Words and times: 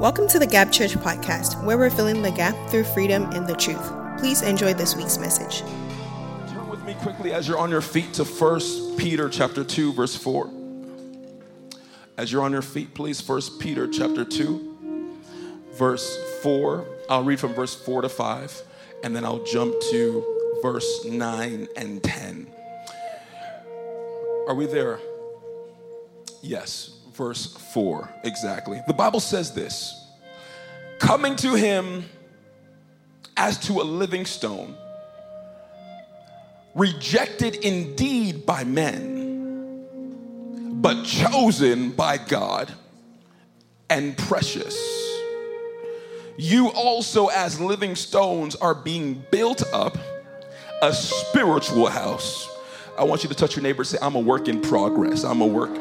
Welcome 0.00 0.28
to 0.28 0.38
the 0.38 0.46
Gap 0.46 0.72
Church 0.72 0.92
podcast, 0.92 1.62
where 1.62 1.76
we're 1.76 1.90
filling 1.90 2.22
the 2.22 2.30
gap 2.30 2.56
through 2.70 2.84
freedom 2.84 3.24
and 3.32 3.46
the 3.46 3.54
truth. 3.54 3.92
Please 4.18 4.40
enjoy 4.40 4.72
this 4.72 4.96
week's 4.96 5.18
message. 5.18 5.60
Turn 6.48 6.66
with 6.70 6.82
me 6.86 6.94
quickly 7.02 7.34
as 7.34 7.46
you're 7.46 7.58
on 7.58 7.68
your 7.68 7.82
feet 7.82 8.14
to 8.14 8.24
1 8.24 8.96
Peter 8.96 9.28
chapter 9.28 9.62
2 9.62 9.92
verse 9.92 10.16
4. 10.16 10.48
As 12.16 12.32
you're 12.32 12.40
on 12.42 12.50
your 12.50 12.62
feet, 12.62 12.94
please 12.94 13.28
1 13.28 13.58
Peter 13.58 13.86
chapter 13.86 14.24
2 14.24 15.18
verse 15.72 16.18
4. 16.42 16.86
I'll 17.10 17.22
read 17.22 17.38
from 17.38 17.52
verse 17.52 17.74
4 17.74 18.00
to 18.00 18.08
5 18.08 18.62
and 19.04 19.14
then 19.14 19.26
I'll 19.26 19.44
jump 19.44 19.74
to 19.90 20.58
verse 20.62 21.04
9 21.04 21.68
and 21.76 22.02
10. 22.02 22.46
Are 24.48 24.54
we 24.54 24.64
there? 24.64 24.98
Yes, 26.40 27.00
verse 27.12 27.54
4, 27.74 28.08
exactly. 28.24 28.80
The 28.86 28.94
Bible 28.94 29.20
says 29.20 29.52
this 29.52 29.99
Coming 31.00 31.34
to 31.36 31.54
him 31.54 32.04
as 33.36 33.58
to 33.66 33.80
a 33.80 33.82
living 33.82 34.26
stone, 34.26 34.76
rejected 36.74 37.56
indeed 37.56 38.46
by 38.46 38.64
men, 38.64 39.88
but 40.80 41.04
chosen 41.04 41.90
by 41.90 42.18
God 42.18 42.72
and 43.88 44.16
precious. 44.16 44.78
You 46.38 46.68
also, 46.68 47.26
as 47.28 47.60
living 47.60 47.96
stones, 47.96 48.54
are 48.56 48.74
being 48.74 49.24
built 49.30 49.62
up 49.72 49.98
a 50.82 50.92
spiritual 50.92 51.88
house. 51.88 52.48
I 52.98 53.04
want 53.04 53.22
you 53.22 53.28
to 53.30 53.34
touch 53.34 53.56
your 53.56 53.62
neighbor 53.62 53.80
and 53.80 53.88
say, 53.88 53.98
I'm 54.00 54.14
a 54.14 54.20
work 54.20 54.48
in 54.48 54.60
progress. 54.60 55.24
I'm 55.24 55.40
a 55.40 55.46
work. 55.46 55.76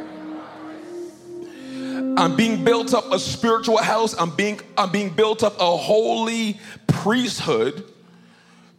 I'm 2.18 2.36
being 2.36 2.64
built 2.64 2.94
up 2.94 3.12
a 3.12 3.20
spiritual 3.20 3.78
house. 3.78 4.14
I'm 4.20 4.36
being, 4.36 4.60
I'm 4.78 4.92
being 4.92 5.10
built 5.10 5.44
up 5.44 5.60
a 5.60 5.78
holy 5.78 6.60
priesthood 6.88 7.84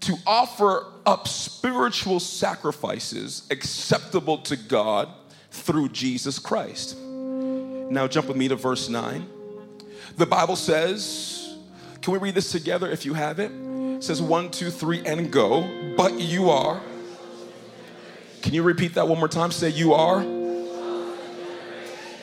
to 0.00 0.16
offer 0.26 0.86
up 1.06 1.28
spiritual 1.28 2.20
sacrifices 2.20 3.46
acceptable 3.50 4.38
to 4.38 4.56
God 4.56 5.08
through 5.50 5.90
Jesus 5.90 6.38
Christ. 6.38 6.98
Now, 6.98 8.06
jump 8.06 8.28
with 8.28 8.36
me 8.36 8.48
to 8.48 8.56
verse 8.56 8.88
9. 8.88 9.28
The 10.16 10.26
Bible 10.26 10.56
says, 10.56 11.56
can 12.00 12.12
we 12.12 12.18
read 12.18 12.34
this 12.34 12.52
together 12.52 12.90
if 12.90 13.04
you 13.04 13.14
have 13.14 13.38
it? 13.38 13.50
It 13.52 14.04
says 14.04 14.22
one, 14.22 14.50
two, 14.50 14.70
three, 14.70 15.04
and 15.04 15.30
go. 15.30 15.94
But 15.96 16.18
you 16.18 16.50
are. 16.50 16.80
Can 18.42 18.54
you 18.54 18.62
repeat 18.62 18.94
that 18.94 19.06
one 19.06 19.18
more 19.18 19.28
time? 19.28 19.50
Say, 19.50 19.68
you 19.68 19.92
are. 19.92 20.22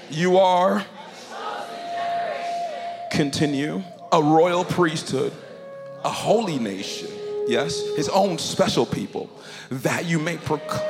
You 0.09 0.38
are 0.38 0.83
continue 3.17 3.81
a 4.11 4.21
royal 4.21 4.63
priesthood, 4.63 5.33
a 6.05 6.09
holy 6.09 6.59
nation, 6.59 7.09
yes, 7.47 7.81
his 7.95 8.07
own 8.09 8.37
special 8.37 8.85
people, 8.85 9.27
that 9.71 10.05
you 10.05 10.19
may 10.19 10.37
proclaim. 10.37 10.87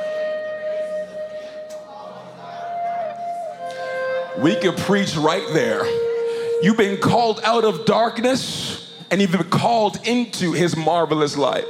We 4.40 4.56
could 4.56 4.76
preach 4.76 5.16
right 5.16 5.46
there. 5.54 5.86
You've 6.62 6.76
been 6.76 7.00
called 7.00 7.40
out 7.44 7.64
of 7.64 7.86
darkness 7.86 8.92
and 9.10 9.22
you've 9.22 9.32
been 9.32 9.48
called 9.48 9.98
into 10.06 10.52
his 10.52 10.76
marvelous 10.76 11.34
light. 11.34 11.64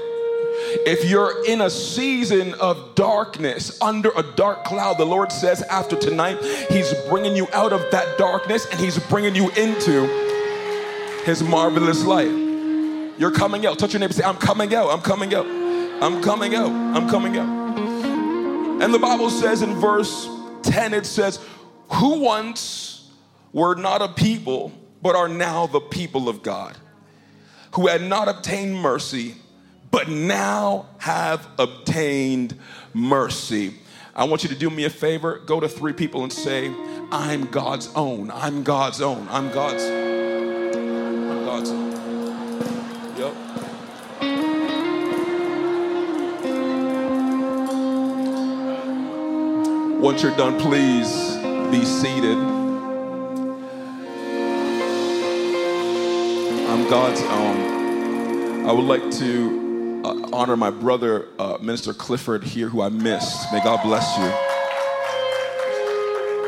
If 0.84 1.08
you're 1.08 1.44
in 1.46 1.60
a 1.60 1.70
season 1.70 2.54
of 2.54 2.96
darkness, 2.96 3.80
under 3.80 4.10
a 4.16 4.24
dark 4.34 4.64
cloud, 4.64 4.98
the 4.98 5.06
Lord 5.06 5.30
says 5.30 5.62
after 5.62 5.94
tonight, 5.94 6.42
He's 6.68 6.92
bringing 7.08 7.36
you 7.36 7.46
out 7.52 7.72
of 7.72 7.88
that 7.92 8.18
darkness 8.18 8.66
and 8.66 8.80
He's 8.80 8.98
bringing 8.98 9.36
you 9.36 9.50
into 9.50 10.28
His 11.28 11.42
marvelous 11.42 12.06
light. 12.06 12.30
You're 13.18 13.30
coming 13.30 13.66
out. 13.66 13.78
Touch 13.78 13.92
your 13.92 14.00
neighbor 14.00 14.14
say, 14.14 14.24
I'm 14.24 14.38
coming 14.38 14.74
out. 14.74 14.88
I'm 14.88 15.02
coming 15.02 15.34
out. 15.34 15.44
I'm 16.02 16.22
coming 16.22 16.54
out. 16.54 16.70
I'm 16.70 17.06
coming 17.06 17.36
out. 17.36 18.82
And 18.82 18.94
the 18.94 18.98
Bible 18.98 19.28
says 19.28 19.60
in 19.60 19.74
verse 19.74 20.26
10, 20.62 20.94
it 20.94 21.04
says, 21.04 21.38
Who 21.90 22.20
once 22.20 23.10
were 23.52 23.74
not 23.74 24.00
a 24.00 24.08
people, 24.08 24.72
but 25.02 25.16
are 25.16 25.28
now 25.28 25.66
the 25.66 25.80
people 25.80 26.30
of 26.30 26.42
God, 26.42 26.78
who 27.74 27.88
had 27.88 28.00
not 28.00 28.28
obtained 28.28 28.76
mercy 28.76 29.34
but 29.90 30.08
now 30.08 30.86
have 30.98 31.46
obtained 31.58 32.58
mercy. 32.92 33.74
I 34.14 34.24
want 34.24 34.42
you 34.42 34.48
to 34.48 34.54
do 34.54 34.70
me 34.70 34.84
a 34.84 34.90
favor. 34.90 35.38
Go 35.38 35.60
to 35.60 35.68
three 35.68 35.92
people 35.92 36.22
and 36.22 36.32
say, 36.32 36.72
I'm 37.10 37.46
God's 37.46 37.92
own. 37.94 38.30
I'm 38.30 38.64
God's 38.64 39.00
own. 39.00 39.26
I'm 39.30 39.50
God's. 39.52 39.84
I'm 39.84 40.07
Yep. 41.48 43.34
Once 49.98 50.22
you're 50.22 50.36
done, 50.36 50.60
please 50.60 51.36
be 51.70 51.86
seated. 51.86 52.36
I'm 56.68 56.86
God's 56.90 57.22
own. 57.22 58.66
I 58.66 58.72
would 58.72 58.84
like 58.84 59.10
to 59.12 60.02
uh, 60.04 60.28
honor 60.34 60.54
my 60.54 60.68
brother, 60.68 61.28
uh, 61.38 61.56
Minister 61.62 61.94
Clifford, 61.94 62.44
here, 62.44 62.68
who 62.68 62.82
I 62.82 62.90
missed. 62.90 63.50
May 63.54 63.64
God 63.64 63.82
bless 63.82 64.18
you. 64.18 64.47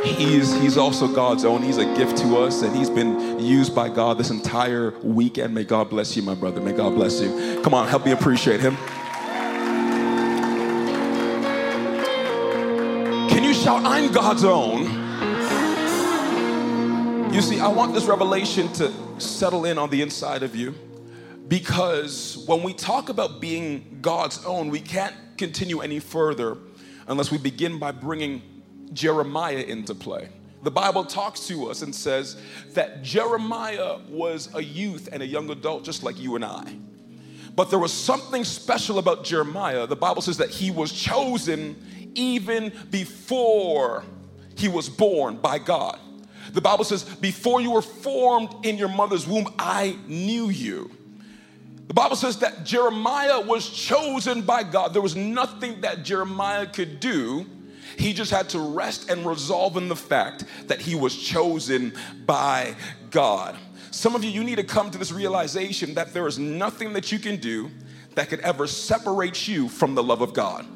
He's, 0.03 0.55
he's 0.55 0.79
also 0.79 1.07
God's 1.07 1.45
own. 1.45 1.63
He's 1.63 1.77
a 1.77 1.85
gift 1.95 2.17
to 2.19 2.39
us, 2.39 2.63
and 2.63 2.75
he's 2.75 2.89
been 2.89 3.39
used 3.39 3.75
by 3.75 3.91
God 3.91 4.17
this 4.17 4.31
entire 4.31 4.93
weekend. 5.03 5.55
May 5.55 5.65
God 5.65 5.91
bless 5.91 6.17
you, 6.17 6.23
my 6.23 6.35
brother. 6.35 6.61
May 6.61 6.73
God 6.73 6.95
bless 6.95 7.21
you. 7.21 7.61
Come 7.63 7.75
on, 7.75 7.87
help 7.87 8.07
me 8.07 8.13
appreciate 8.13 8.61
him. 8.61 8.77
Can 13.29 13.45
you 13.45 13.53
shout, 13.53 13.85
I'm 13.85 14.11
God's 14.11 14.45
own? 14.45 14.85
You 17.35 17.43
see, 17.43 17.61
I 17.61 17.69
want 17.69 17.93
this 17.93 18.07
revelation 18.07 18.73
to 18.75 18.93
settle 19.19 19.67
in 19.67 19.77
on 19.77 19.91
the 19.91 20.01
inside 20.01 20.43
of 20.43 20.57
you. 20.57 20.75
Because 21.47 22.43
when 22.47 22.63
we 22.63 22.73
talk 22.73 23.09
about 23.11 23.41
being 23.41 23.99
God's 24.01 24.45
own, 24.47 24.71
we 24.71 24.81
can't 24.81 25.15
continue 25.37 25.81
any 25.81 25.99
further 25.99 26.57
unless 27.07 27.31
we 27.31 27.39
begin 27.39 27.79
by 27.79 27.93
bringing 27.93 28.41
Jeremiah 28.93 29.63
into 29.63 29.95
play. 29.95 30.29
The 30.63 30.71
Bible 30.71 31.05
talks 31.05 31.47
to 31.49 31.71
us 31.71 31.83
and 31.83 31.95
says 31.95 32.37
that 32.75 33.03
Jeremiah 33.03 33.99
was 34.09 34.55
a 34.55 34.63
youth 34.63 35.09
and 35.11 35.23
a 35.23 35.27
young 35.27 35.49
adult 35.51 35.85
just 35.85 36.03
like 36.03 36.19
you 36.19 36.37
and 36.37 36.45
I. 36.45 36.75
But 37.57 37.71
there 37.71 37.79
was 37.79 37.93
something 37.93 38.45
special 38.45 38.99
about 38.99 39.25
Jeremiah. 39.25 39.87
The 39.87 39.97
Bible 39.97 40.23
says 40.23 40.37
that 40.37 40.51
he 40.51 40.71
was 40.71 40.93
chosen 40.93 41.77
even 42.15 42.73
before 42.91 44.05
he 44.57 44.69
was 44.69 44.89
born 44.89 45.37
by 45.37 45.59
God. 45.59 45.99
The 46.53 46.61
Bible 46.61 46.85
says, 46.85 47.05
Before 47.05 47.61
you 47.61 47.73
were 47.73 47.83
formed 47.83 48.67
in 48.67 48.77
your 48.77 48.89
mother's 48.89 49.27
womb, 49.27 49.53
I 49.59 49.97
knew 50.07 50.49
you. 50.49 50.91
The 51.87 51.95
Bible 51.95 52.17
says 52.17 52.39
that 52.39 52.65
Jeremiah 52.65 53.41
was 53.41 53.69
chosen 53.69 54.43
by 54.43 54.63
God. 54.63 54.93
There 54.93 55.03
was 55.03 55.17
nothing 55.17 55.81
that 55.81 56.05
Jeremiah 56.05 56.67
could 56.67 57.01
do. 57.01 57.47
He 57.99 58.13
just 58.13 58.31
had 58.31 58.49
to 58.51 58.59
rest 58.59 59.11
and 59.11 59.27
resolve 59.27 59.77
in 59.77 59.89
the 59.89 59.97
fact 59.97 60.45
that 60.67 60.81
he 60.81 60.95
was 60.95 61.17
chosen 61.17 61.93
by 62.27 62.75
God. 63.11 63.57
Some 63.91 64.15
of 64.15 64.23
you, 64.23 64.31
you 64.31 64.45
need 64.45 64.57
to 64.57 64.65
come 64.65 64.91
to 64.91 64.99
this 64.99 65.13
realization 65.13 65.95
that 65.95 66.15
there 66.15 66.27
is 66.27 66.39
nothing 66.39 66.93
that 66.93 67.11
you 67.11 67.19
can 67.19 67.37
do 67.37 67.71
that 68.15 68.29
could 68.29 68.41
ever 68.41 68.67
separate 68.67 69.49
you 69.49 69.69
from 69.69 69.95
the 69.95 70.03
love 70.03 70.21
of 70.21 70.33
God. 70.33 70.67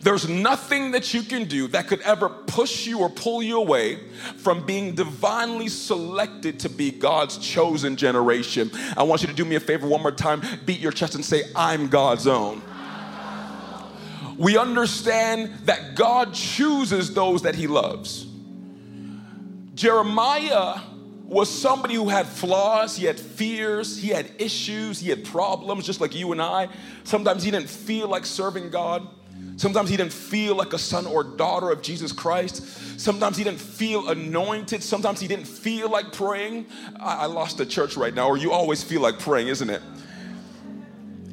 There's 0.00 0.28
nothing 0.28 0.90
that 0.92 1.14
you 1.14 1.22
can 1.22 1.44
do 1.44 1.68
that 1.68 1.86
could 1.86 2.00
ever 2.00 2.28
push 2.28 2.86
you 2.86 3.00
or 3.00 3.08
pull 3.08 3.40
you 3.40 3.58
away 3.58 4.00
from 4.36 4.66
being 4.66 4.96
divinely 4.96 5.68
selected 5.68 6.58
to 6.60 6.68
be 6.68 6.90
God's 6.90 7.38
chosen 7.38 7.94
generation. 7.94 8.72
I 8.96 9.04
want 9.04 9.22
you 9.22 9.28
to 9.28 9.34
do 9.34 9.44
me 9.44 9.54
a 9.54 9.60
favor 9.60 9.86
one 9.86 10.02
more 10.02 10.10
time. 10.10 10.42
Beat 10.66 10.80
your 10.80 10.90
chest 10.90 11.14
and 11.14 11.24
say, 11.24 11.44
I'm 11.54 11.86
God's 11.86 12.26
own. 12.26 12.62
We 14.42 14.58
understand 14.58 15.52
that 15.66 15.94
God 15.94 16.34
chooses 16.34 17.14
those 17.14 17.42
that 17.42 17.54
He 17.54 17.68
loves. 17.68 18.26
Jeremiah 19.74 20.80
was 21.22 21.48
somebody 21.48 21.94
who 21.94 22.08
had 22.08 22.26
flaws, 22.26 22.96
he 22.96 23.06
had 23.06 23.20
fears, 23.20 23.96
he 23.96 24.08
had 24.08 24.28
issues, 24.38 24.98
he 24.98 25.10
had 25.10 25.24
problems, 25.24 25.86
just 25.86 26.00
like 26.00 26.14
you 26.16 26.32
and 26.32 26.42
I. 26.42 26.68
Sometimes 27.04 27.44
he 27.44 27.52
didn't 27.52 27.70
feel 27.70 28.08
like 28.08 28.26
serving 28.26 28.70
God. 28.70 29.06
Sometimes 29.56 29.88
he 29.88 29.96
didn't 29.96 30.12
feel 30.12 30.56
like 30.56 30.72
a 30.72 30.78
son 30.78 31.06
or 31.06 31.22
daughter 31.22 31.70
of 31.70 31.80
Jesus 31.80 32.10
Christ. 32.10 33.00
Sometimes 33.00 33.36
he 33.36 33.44
didn't 33.44 33.60
feel 33.60 34.08
anointed. 34.08 34.82
Sometimes 34.82 35.20
he 35.20 35.28
didn't 35.28 35.46
feel 35.46 35.88
like 35.88 36.12
praying. 36.12 36.66
I, 36.98 37.22
I 37.22 37.26
lost 37.26 37.58
the 37.58 37.66
church 37.66 37.96
right 37.96 38.12
now, 38.12 38.26
or 38.26 38.36
you 38.36 38.50
always 38.50 38.82
feel 38.82 39.02
like 39.02 39.20
praying, 39.20 39.48
isn't 39.48 39.70
it? 39.70 39.82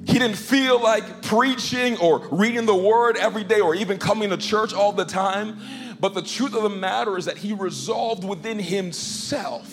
He 0.09 0.17
didn't 0.17 0.38
feel 0.38 0.81
like 0.81 1.21
preaching 1.21 1.97
or 1.97 2.27
reading 2.31 2.65
the 2.65 2.75
word 2.75 3.15
every 3.15 3.44
day 3.44 3.59
or 3.59 3.75
even 3.75 4.00
coming 4.00 4.31
to 4.31 4.38
church 4.38 4.73
all 4.73 4.91
the 4.91 5.06
time. 5.06 5.59
But 6.00 6.15
the 6.15 6.23
truth 6.23 6.56
of 6.56 6.63
the 6.63 6.69
matter 6.69 7.15
is 7.15 7.25
that 7.25 7.38
he 7.38 7.53
resolved 7.53 8.23
within 8.23 8.57
himself 8.57 9.71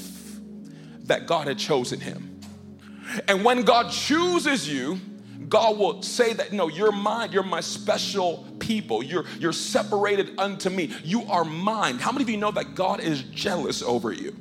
that 1.04 1.26
God 1.26 1.46
had 1.46 1.56
chosen 1.56 2.00
him. 2.00 2.38
And 3.28 3.44
when 3.44 3.62
God 3.62 3.90
chooses 3.90 4.68
you, 4.68 5.00
God 5.48 5.78
will 5.78 6.02
say 6.02 6.34
that, 6.34 6.52
no, 6.52 6.68
you're 6.68 6.92
mine. 6.92 7.32
You're 7.32 7.42
my 7.42 7.60
special 7.60 8.46
people. 8.58 9.02
You're, 9.02 9.24
you're 9.38 9.52
separated 9.54 10.38
unto 10.38 10.68
me. 10.68 10.92
You 11.02 11.22
are 11.30 11.44
mine. 11.44 11.98
How 11.98 12.12
many 12.12 12.24
of 12.24 12.28
you 12.28 12.36
know 12.36 12.50
that 12.50 12.74
God 12.74 13.00
is 13.00 13.22
jealous 13.22 13.82
over 13.82 14.12
you? 14.12 14.36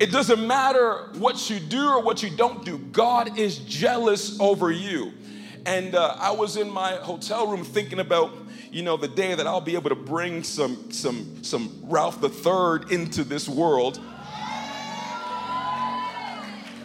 It 0.00 0.12
doesn't 0.12 0.46
matter 0.46 1.08
what 1.14 1.50
you 1.50 1.58
do 1.58 1.88
or 1.88 2.00
what 2.00 2.22
you 2.22 2.30
don't 2.30 2.64
do, 2.64 2.78
God 2.78 3.36
is 3.36 3.58
jealous 3.58 4.38
over 4.38 4.70
you. 4.70 5.12
And 5.66 5.96
uh, 5.96 6.14
I 6.18 6.30
was 6.30 6.56
in 6.56 6.70
my 6.70 6.92
hotel 6.92 7.48
room 7.48 7.64
thinking 7.64 7.98
about, 7.98 8.32
you 8.70 8.82
know, 8.82 8.96
the 8.96 9.08
day 9.08 9.34
that 9.34 9.46
I'll 9.46 9.60
be 9.60 9.74
able 9.74 9.90
to 9.90 9.96
bring 9.96 10.44
some, 10.44 10.92
some, 10.92 11.42
some 11.42 11.80
Ralph 11.82 12.22
III 12.22 12.94
into 12.94 13.24
this 13.24 13.48
world. 13.48 14.00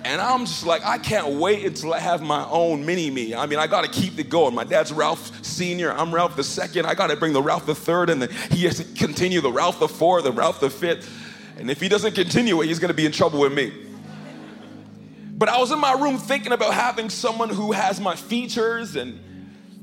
And 0.05 0.19
I'm 0.19 0.45
just 0.45 0.65
like, 0.65 0.83
I 0.83 0.97
can't 0.97 1.35
wait 1.35 1.65
until 1.65 1.93
I 1.93 1.99
have 1.99 2.21
my 2.21 2.45
own 2.49 2.83
mini 2.85 3.09
me. 3.09 3.35
I 3.35 3.45
mean, 3.45 3.59
I 3.59 3.67
got 3.67 3.85
to 3.85 3.91
keep 3.91 4.19
it 4.19 4.27
going. 4.27 4.53
My 4.53 4.65
dad's 4.65 4.91
Ralph 4.91 5.45
Sr., 5.45 5.91
I'm 5.93 6.13
Ralph 6.13 6.37
II. 6.37 6.81
I 6.81 6.93
got 6.93 7.07
to 7.07 7.15
bring 7.15 7.31
the 7.31 7.41
Ralph 7.41 7.69
III, 7.69 8.11
and 8.11 8.23
then 8.23 8.29
he 8.51 8.65
has 8.65 8.77
to 8.77 8.83
continue 8.95 9.39
the 9.39 9.51
Ralph 9.51 9.81
IV, 9.81 10.23
the 10.23 10.33
Ralph 10.33 10.59
V. 10.61 10.99
And 11.57 11.69
if 11.69 11.79
he 11.79 11.87
doesn't 11.87 12.15
continue 12.15 12.61
it, 12.61 12.67
he's 12.67 12.79
going 12.79 12.89
to 12.89 12.95
be 12.95 13.05
in 13.05 13.11
trouble 13.11 13.39
with 13.39 13.53
me. 13.53 13.71
But 15.35 15.49
I 15.49 15.59
was 15.59 15.71
in 15.71 15.79
my 15.79 15.93
room 15.93 16.17
thinking 16.17 16.51
about 16.51 16.73
having 16.73 17.09
someone 17.09 17.49
who 17.49 17.71
has 17.71 17.99
my 17.99 18.15
features 18.15 18.95
and 18.95 19.19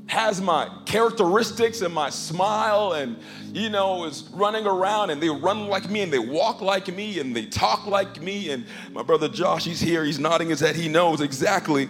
has 0.07 0.41
my 0.41 0.69
characteristics 0.85 1.81
and 1.81 1.93
my 1.93 2.09
smile 2.09 2.93
and 2.93 3.17
you 3.53 3.69
know 3.69 4.03
is 4.03 4.23
running 4.33 4.65
around 4.65 5.09
and 5.09 5.23
they 5.23 5.29
run 5.29 5.67
like 5.67 5.89
me 5.89 6.01
and 6.01 6.11
they 6.11 6.19
walk 6.19 6.59
like 6.59 6.93
me 6.93 7.19
and 7.19 7.33
they 7.33 7.45
talk 7.45 7.85
like 7.85 8.21
me 8.21 8.49
and 8.49 8.65
my 8.91 9.01
brother 9.03 9.29
Josh 9.29 9.63
he's 9.63 9.79
here 9.79 10.03
he's 10.03 10.19
nodding 10.19 10.49
his 10.49 10.59
head 10.59 10.75
he 10.75 10.89
knows 10.89 11.21
exactly 11.21 11.87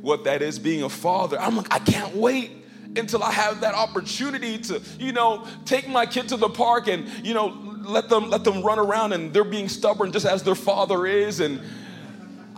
what 0.00 0.22
that 0.24 0.42
is 0.42 0.60
being 0.60 0.84
a 0.84 0.88
father 0.88 1.40
I'm 1.40 1.56
like 1.56 1.74
I 1.74 1.80
can't 1.80 2.14
wait 2.14 2.52
until 2.94 3.22
I 3.24 3.32
have 3.32 3.60
that 3.62 3.74
opportunity 3.74 4.58
to 4.58 4.80
you 5.00 5.12
know 5.12 5.44
take 5.64 5.88
my 5.88 6.06
kid 6.06 6.28
to 6.28 6.36
the 6.36 6.48
park 6.48 6.86
and 6.86 7.08
you 7.26 7.34
know 7.34 7.75
let 7.86 8.08
them 8.08 8.30
let 8.30 8.44
them 8.44 8.62
run 8.62 8.78
around 8.78 9.12
and 9.12 9.32
they're 9.32 9.44
being 9.44 9.68
stubborn 9.68 10.12
just 10.12 10.26
as 10.26 10.42
their 10.42 10.54
father 10.54 11.06
is 11.06 11.40
and 11.40 11.60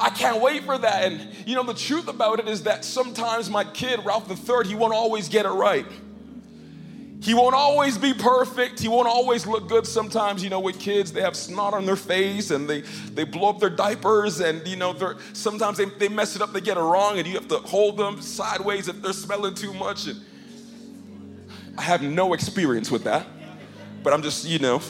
I 0.00 0.10
can't 0.10 0.40
wait 0.40 0.62
for 0.64 0.78
that. 0.78 1.04
And 1.04 1.28
you 1.46 1.54
know, 1.56 1.64
the 1.64 1.74
truth 1.74 2.08
about 2.08 2.38
it 2.38 2.48
is 2.48 2.62
that 2.64 2.84
sometimes 2.84 3.50
my 3.50 3.64
kid, 3.64 4.04
Ralph 4.04 4.30
III, 4.30 4.68
he 4.68 4.74
won't 4.74 4.94
always 4.94 5.28
get 5.28 5.44
it 5.44 5.50
right. 5.50 5.86
He 7.20 7.34
won't 7.34 7.54
always 7.54 7.98
be 7.98 8.14
perfect. 8.14 8.78
He 8.78 8.86
won't 8.86 9.08
always 9.08 9.44
look 9.44 9.68
good. 9.68 9.86
Sometimes, 9.88 10.44
you 10.44 10.50
know, 10.50 10.60
with 10.60 10.78
kids, 10.78 11.12
they 11.12 11.20
have 11.20 11.34
snot 11.34 11.74
on 11.74 11.84
their 11.84 11.96
face 11.96 12.52
and 12.52 12.70
they, 12.70 12.82
they 13.12 13.24
blow 13.24 13.48
up 13.48 13.58
their 13.58 13.70
diapers 13.70 14.38
and, 14.38 14.66
you 14.68 14.76
know, 14.76 14.92
they're, 14.92 15.16
sometimes 15.32 15.78
they, 15.78 15.86
they 15.86 16.08
mess 16.08 16.36
it 16.36 16.42
up, 16.42 16.52
they 16.52 16.60
get 16.60 16.76
it 16.76 16.80
wrong, 16.80 17.18
and 17.18 17.26
you 17.26 17.34
have 17.34 17.48
to 17.48 17.58
hold 17.58 17.96
them 17.96 18.20
sideways 18.22 18.86
if 18.86 19.02
they're 19.02 19.12
smelling 19.12 19.54
too 19.54 19.74
much. 19.74 20.06
And 20.06 20.20
I 21.76 21.82
have 21.82 22.02
no 22.02 22.34
experience 22.34 22.88
with 22.88 23.02
that, 23.04 23.26
but 24.04 24.12
I'm 24.12 24.22
just, 24.22 24.46
you 24.46 24.60
know, 24.60 24.80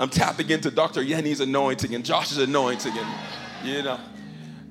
I'm 0.00 0.08
tapping 0.08 0.50
into 0.50 0.70
Dr. 0.70 1.02
Yenny's 1.02 1.40
anointing 1.40 1.94
and 1.94 2.04
Josh's 2.04 2.38
anointing, 2.38 2.96
and, 2.96 3.08
you 3.64 3.82
know. 3.82 3.98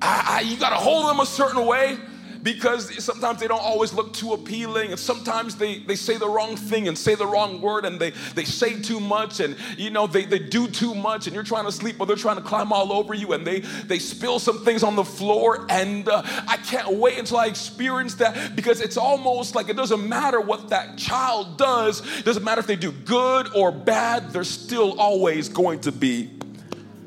I, 0.00 0.38
I, 0.38 0.40
you 0.40 0.56
got 0.56 0.70
to 0.70 0.76
hold 0.76 1.08
them 1.08 1.20
a 1.20 1.26
certain 1.26 1.66
way 1.66 1.98
because 2.42 3.02
sometimes 3.02 3.40
they 3.40 3.48
don't 3.48 3.62
always 3.62 3.92
look 3.92 4.12
too 4.12 4.32
appealing. 4.32 4.90
And 4.90 4.98
sometimes 4.98 5.56
they, 5.56 5.78
they 5.78 5.96
say 5.96 6.16
the 6.16 6.28
wrong 6.28 6.56
thing 6.56 6.88
and 6.88 6.96
say 6.96 7.14
the 7.14 7.26
wrong 7.26 7.60
word 7.60 7.84
and 7.84 8.00
they, 8.00 8.10
they 8.34 8.44
say 8.44 8.80
too 8.80 9.00
much 9.00 9.40
and 9.40 9.56
you 9.76 9.90
know 9.90 10.06
they, 10.06 10.24
they 10.24 10.38
do 10.38 10.68
too 10.68 10.94
much 10.94 11.26
and 11.26 11.34
you're 11.34 11.44
trying 11.44 11.64
to 11.64 11.72
sleep 11.72 11.96
but 11.98 12.06
they're 12.06 12.16
trying 12.16 12.36
to 12.36 12.42
climb 12.42 12.72
all 12.72 12.92
over 12.92 13.14
you 13.14 13.32
and 13.32 13.46
they, 13.46 13.60
they 13.60 13.98
spill 13.98 14.38
some 14.38 14.64
things 14.64 14.82
on 14.82 14.96
the 14.96 15.04
floor. 15.04 15.66
And 15.68 16.08
uh, 16.08 16.22
i 16.46 16.56
can't 16.56 16.92
wait 16.92 17.18
until 17.18 17.38
i 17.38 17.46
experience 17.46 18.14
that 18.16 18.54
because 18.54 18.80
it's 18.80 18.96
almost 18.96 19.54
like 19.54 19.68
it 19.68 19.76
doesn't 19.76 20.08
matter 20.08 20.40
what 20.40 20.68
that 20.70 20.98
child 20.98 21.58
does. 21.58 22.00
It 22.18 22.24
doesn't 22.24 22.44
matter 22.44 22.60
if 22.60 22.66
they 22.66 22.76
do 22.76 22.92
good 22.92 23.48
or 23.54 23.72
bad. 23.72 24.30
They're 24.30 24.44
still 24.44 24.98
always 24.98 25.48
going 25.48 25.80
to 25.80 25.92
be 25.92 26.30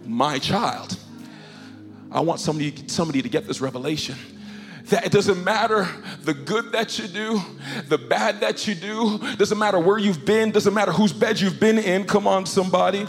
my 0.06 0.40
child. 0.40 0.98
I 2.12 2.20
want 2.22 2.40
somebody, 2.40 2.76
somebody 2.88 3.22
to 3.22 3.30
get 3.30 3.48
this 3.48 3.62
revelation 3.62 4.16
that 4.92 5.06
it 5.06 5.12
doesn't 5.12 5.44
matter 5.44 5.88
the 6.24 6.34
good 6.34 6.72
that 6.74 7.00
you 7.00 7.08
do, 7.08 7.42
the 7.88 7.98
bad 7.98 8.42
that 8.42 8.68
you 8.68 8.76
do, 8.76 9.18
doesn't 9.36 9.58
matter 9.58 9.80
where 9.80 9.98
you've 9.98 10.24
been, 10.24 10.52
doesn't 10.52 10.74
matter 10.74 10.92
whose 10.92 11.12
bed 11.12 11.40
you've 11.40 11.60
been 11.60 11.78
in. 11.78 12.06
Come 12.06 12.28
on, 12.28 12.46
somebody. 12.46 13.08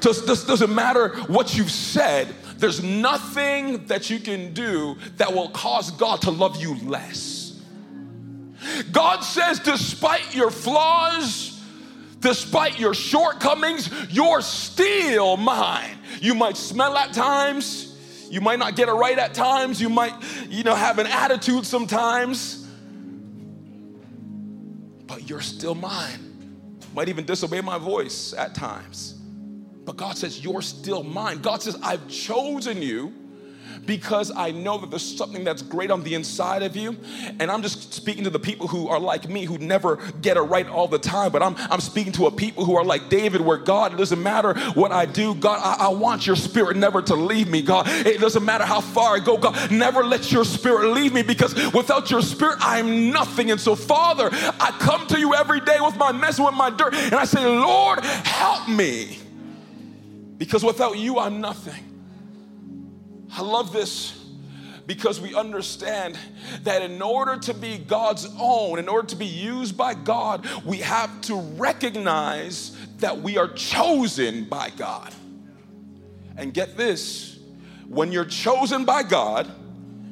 Just, 0.00 0.26
just 0.26 0.46
doesn't 0.46 0.74
matter 0.74 1.10
what 1.28 1.56
you've 1.56 1.70
said. 1.70 2.34
There's 2.56 2.82
nothing 2.82 3.86
that 3.86 4.10
you 4.10 4.18
can 4.18 4.52
do 4.52 4.96
that 5.16 5.32
will 5.32 5.50
cause 5.50 5.90
God 5.92 6.22
to 6.22 6.30
love 6.30 6.60
you 6.60 6.76
less. 6.86 7.60
God 8.92 9.20
says, 9.20 9.58
despite 9.60 10.34
your 10.34 10.50
flaws, 10.50 11.62
despite 12.20 12.78
your 12.78 12.94
shortcomings, 12.94 13.90
you're 14.10 14.42
still 14.42 15.36
mine. 15.36 15.98
You 16.20 16.34
might 16.34 16.56
smell 16.56 16.96
at 16.96 17.12
times. 17.12 17.89
You 18.30 18.40
might 18.40 18.60
not 18.60 18.76
get 18.76 18.88
it 18.88 18.92
right 18.92 19.18
at 19.18 19.34
times. 19.34 19.80
You 19.80 19.88
might, 19.88 20.14
you 20.48 20.62
know, 20.62 20.74
have 20.74 20.98
an 20.98 21.08
attitude 21.08 21.66
sometimes. 21.66 22.64
But 25.06 25.28
you're 25.28 25.40
still 25.40 25.74
mine. 25.74 26.78
Might 26.94 27.08
even 27.08 27.26
disobey 27.26 27.60
my 27.60 27.76
voice 27.76 28.32
at 28.32 28.54
times. 28.54 29.14
But 29.84 29.96
God 29.96 30.16
says, 30.16 30.44
You're 30.44 30.62
still 30.62 31.02
mine. 31.02 31.40
God 31.40 31.60
says, 31.60 31.76
I've 31.82 32.06
chosen 32.08 32.80
you 32.80 33.12
because 33.86 34.30
I 34.34 34.50
know 34.50 34.78
that 34.78 34.90
there's 34.90 35.16
something 35.16 35.44
that's 35.44 35.62
great 35.62 35.90
on 35.90 36.02
the 36.02 36.14
inside 36.14 36.62
of 36.62 36.76
you. 36.76 36.96
And 37.38 37.50
I'm 37.50 37.62
just 37.62 37.92
speaking 37.92 38.24
to 38.24 38.30
the 38.30 38.38
people 38.38 38.68
who 38.68 38.88
are 38.88 39.00
like 39.00 39.28
me, 39.28 39.44
who 39.44 39.58
never 39.58 39.96
get 40.22 40.36
it 40.36 40.42
right 40.42 40.68
all 40.68 40.88
the 40.88 40.98
time. 40.98 41.32
But 41.32 41.42
I'm, 41.42 41.56
I'm 41.70 41.80
speaking 41.80 42.12
to 42.14 42.26
a 42.26 42.30
people 42.30 42.64
who 42.64 42.76
are 42.76 42.84
like 42.84 43.08
David, 43.08 43.40
where 43.40 43.56
God, 43.56 43.92
it 43.92 43.96
doesn't 43.96 44.22
matter 44.22 44.54
what 44.74 44.92
I 44.92 45.06
do. 45.06 45.34
God, 45.34 45.60
I, 45.62 45.86
I 45.86 45.88
want 45.88 46.26
your 46.26 46.36
spirit 46.36 46.76
never 46.76 47.02
to 47.02 47.14
leave 47.14 47.48
me. 47.48 47.62
God, 47.62 47.86
it 47.88 48.20
doesn't 48.20 48.44
matter 48.44 48.64
how 48.64 48.80
far 48.80 49.16
I 49.16 49.18
go. 49.20 49.36
God, 49.36 49.70
never 49.70 50.04
let 50.04 50.30
your 50.30 50.44
spirit 50.44 50.92
leave 50.92 51.12
me 51.12 51.22
because 51.22 51.54
without 51.72 52.10
your 52.10 52.22
spirit, 52.22 52.58
I'm 52.60 53.10
nothing. 53.10 53.50
And 53.50 53.60
so, 53.60 53.74
Father, 53.74 54.28
I 54.32 54.76
come 54.78 55.06
to 55.08 55.18
you 55.18 55.34
every 55.34 55.60
day 55.60 55.78
with 55.80 55.96
my 55.96 56.12
mess, 56.12 56.38
with 56.38 56.54
my 56.54 56.70
dirt, 56.70 56.94
and 56.94 57.14
I 57.14 57.24
say, 57.24 57.44
Lord, 57.44 58.04
help 58.04 58.68
me. 58.68 59.18
Because 60.38 60.64
without 60.64 60.96
you, 60.96 61.18
I'm 61.18 61.40
nothing. 61.40 61.89
I 63.32 63.42
love 63.42 63.72
this 63.72 64.16
because 64.86 65.20
we 65.20 65.34
understand 65.34 66.18
that 66.64 66.82
in 66.82 67.00
order 67.00 67.36
to 67.38 67.54
be 67.54 67.78
God's 67.78 68.28
own, 68.38 68.78
in 68.78 68.88
order 68.88 69.06
to 69.08 69.16
be 69.16 69.26
used 69.26 69.76
by 69.76 69.94
God, 69.94 70.46
we 70.64 70.78
have 70.78 71.20
to 71.22 71.36
recognize 71.40 72.76
that 72.98 73.20
we 73.20 73.38
are 73.38 73.48
chosen 73.48 74.44
by 74.44 74.70
God. 74.76 75.14
And 76.36 76.52
get 76.52 76.76
this 76.76 77.38
when 77.86 78.10
you're 78.12 78.24
chosen 78.24 78.84
by 78.84 79.02
God, 79.02 79.50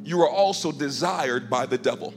you 0.05 0.21
are 0.21 0.31
also 0.31 0.73
desired 0.73 1.51
by 1.51 1.67
the 1.67 1.79
devil. 1.79 2.15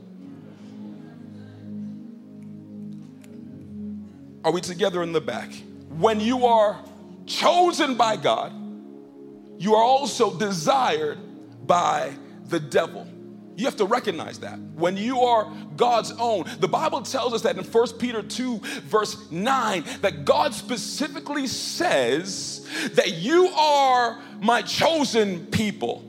Are 4.43 4.51
we 4.51 4.61
together 4.61 5.03
in 5.03 5.13
the 5.13 5.21
back? 5.21 5.51
When 5.89 6.19
you 6.19 6.45
are 6.45 6.79
chosen 7.25 7.95
by 7.95 8.17
God, 8.17 8.53
you 9.61 9.75
are 9.75 9.83
also 9.83 10.35
desired 10.35 11.19
by 11.67 12.13
the 12.47 12.59
devil. 12.59 13.07
You 13.55 13.65
have 13.65 13.75
to 13.75 13.85
recognize 13.85 14.39
that. 14.39 14.57
When 14.57 14.97
you 14.97 15.21
are 15.21 15.53
God's 15.77 16.11
own, 16.13 16.45
the 16.59 16.67
Bible 16.67 17.03
tells 17.03 17.31
us 17.31 17.43
that 17.43 17.59
in 17.59 17.63
1 17.63 17.87
Peter 17.99 18.23
2, 18.23 18.57
verse 18.85 19.29
9, 19.29 19.83
that 20.01 20.25
God 20.25 20.55
specifically 20.55 21.45
says 21.45 22.67
that 22.93 23.13
you 23.19 23.49
are 23.49 24.19
my 24.41 24.63
chosen 24.63 25.45
people. 25.45 26.03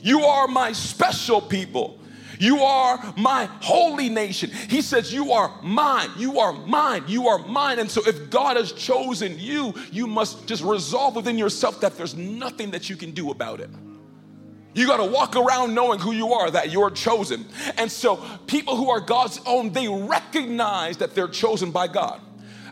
You 0.00 0.20
are 0.20 0.46
my 0.46 0.72
special 0.72 1.40
people. 1.40 1.98
You 2.44 2.58
are 2.62 3.14
my 3.16 3.46
holy 3.62 4.10
nation. 4.10 4.50
He 4.68 4.82
says, 4.82 5.10
You 5.10 5.32
are 5.32 5.50
mine. 5.62 6.10
You 6.18 6.40
are 6.40 6.52
mine. 6.52 7.04
You 7.06 7.26
are 7.28 7.38
mine. 7.38 7.78
And 7.78 7.90
so, 7.90 8.02
if 8.06 8.28
God 8.28 8.58
has 8.58 8.70
chosen 8.72 9.38
you, 9.38 9.72
you 9.90 10.06
must 10.06 10.46
just 10.46 10.62
resolve 10.62 11.16
within 11.16 11.38
yourself 11.38 11.80
that 11.80 11.96
there's 11.96 12.14
nothing 12.14 12.70
that 12.72 12.90
you 12.90 12.96
can 12.96 13.12
do 13.12 13.30
about 13.30 13.60
it. 13.60 13.70
You 14.74 14.86
got 14.86 14.98
to 14.98 15.10
walk 15.10 15.36
around 15.36 15.72
knowing 15.72 15.98
who 15.98 16.12
you 16.12 16.34
are, 16.34 16.50
that 16.50 16.70
you're 16.70 16.90
chosen. 16.90 17.46
And 17.78 17.90
so, 17.90 18.22
people 18.46 18.76
who 18.76 18.90
are 18.90 19.00
God's 19.00 19.40
own, 19.46 19.72
they 19.72 19.88
recognize 19.88 20.98
that 20.98 21.14
they're 21.14 21.28
chosen 21.28 21.70
by 21.70 21.86
God. 21.86 22.20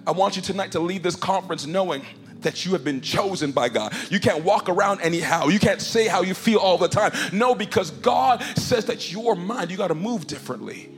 I 0.06 0.10
want 0.10 0.36
you 0.36 0.42
tonight 0.42 0.72
to 0.72 0.80
leave 0.80 1.02
this 1.02 1.16
conference 1.16 1.64
knowing 1.64 2.04
that 2.42 2.64
you 2.64 2.72
have 2.72 2.84
been 2.84 3.00
chosen 3.00 3.52
by 3.52 3.68
God. 3.68 3.94
You 4.10 4.20
can't 4.20 4.44
walk 4.44 4.68
around 4.68 5.00
anyhow. 5.00 5.48
You 5.48 5.58
can't 5.58 5.80
say 5.80 6.06
how 6.06 6.22
you 6.22 6.34
feel 6.34 6.58
all 6.58 6.78
the 6.78 6.88
time. 6.88 7.12
No, 7.32 7.54
because 7.54 7.90
God 7.90 8.42
says 8.56 8.84
that 8.86 9.12
your 9.12 9.34
mind, 9.34 9.70
you 9.70 9.76
got 9.76 9.88
to 9.88 9.94
move 9.94 10.26
differently. 10.26 10.90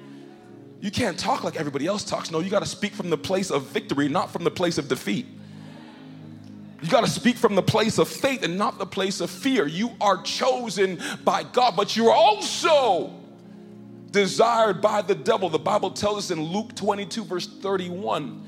You 0.80 0.90
can't 0.90 1.18
talk 1.18 1.44
like 1.44 1.56
everybody 1.56 1.86
else 1.86 2.04
talks. 2.04 2.30
No, 2.30 2.40
you 2.40 2.50
got 2.50 2.60
to 2.60 2.68
speak 2.68 2.92
from 2.92 3.08
the 3.08 3.16
place 3.16 3.50
of 3.50 3.62
victory, 3.68 4.08
not 4.08 4.30
from 4.30 4.44
the 4.44 4.50
place 4.50 4.76
of 4.76 4.88
defeat. 4.88 5.26
You 6.82 6.90
got 6.90 7.04
to 7.04 7.10
speak 7.10 7.36
from 7.36 7.54
the 7.54 7.62
place 7.62 7.96
of 7.96 8.08
faith 8.08 8.42
and 8.42 8.58
not 8.58 8.78
the 8.78 8.84
place 8.84 9.22
of 9.22 9.30
fear. 9.30 9.66
You 9.66 9.92
are 10.02 10.20
chosen 10.22 11.00
by 11.24 11.42
God, 11.44 11.76
but 11.76 11.96
you're 11.96 12.12
also 12.12 13.10
desired 14.10 14.82
by 14.82 15.00
the 15.00 15.14
devil. 15.14 15.48
The 15.48 15.58
Bible 15.58 15.90
tells 15.90 16.18
us 16.18 16.30
in 16.30 16.42
Luke 16.42 16.74
22, 16.74 17.24
verse 17.24 17.46
31, 17.46 18.46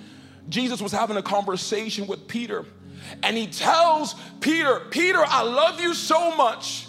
Jesus 0.51 0.83
was 0.83 0.93
having 0.93 1.17
a 1.17 1.23
conversation 1.23 2.07
with 2.07 2.29
Peter, 2.29 2.67
and 3.23 3.37
he 3.37 3.47
tells 3.47 4.15
Peter, 4.41 4.81
Peter, 4.91 5.23
I 5.27 5.43
love 5.43 5.81
you 5.81 5.95
so 5.95 6.35
much. 6.37 6.87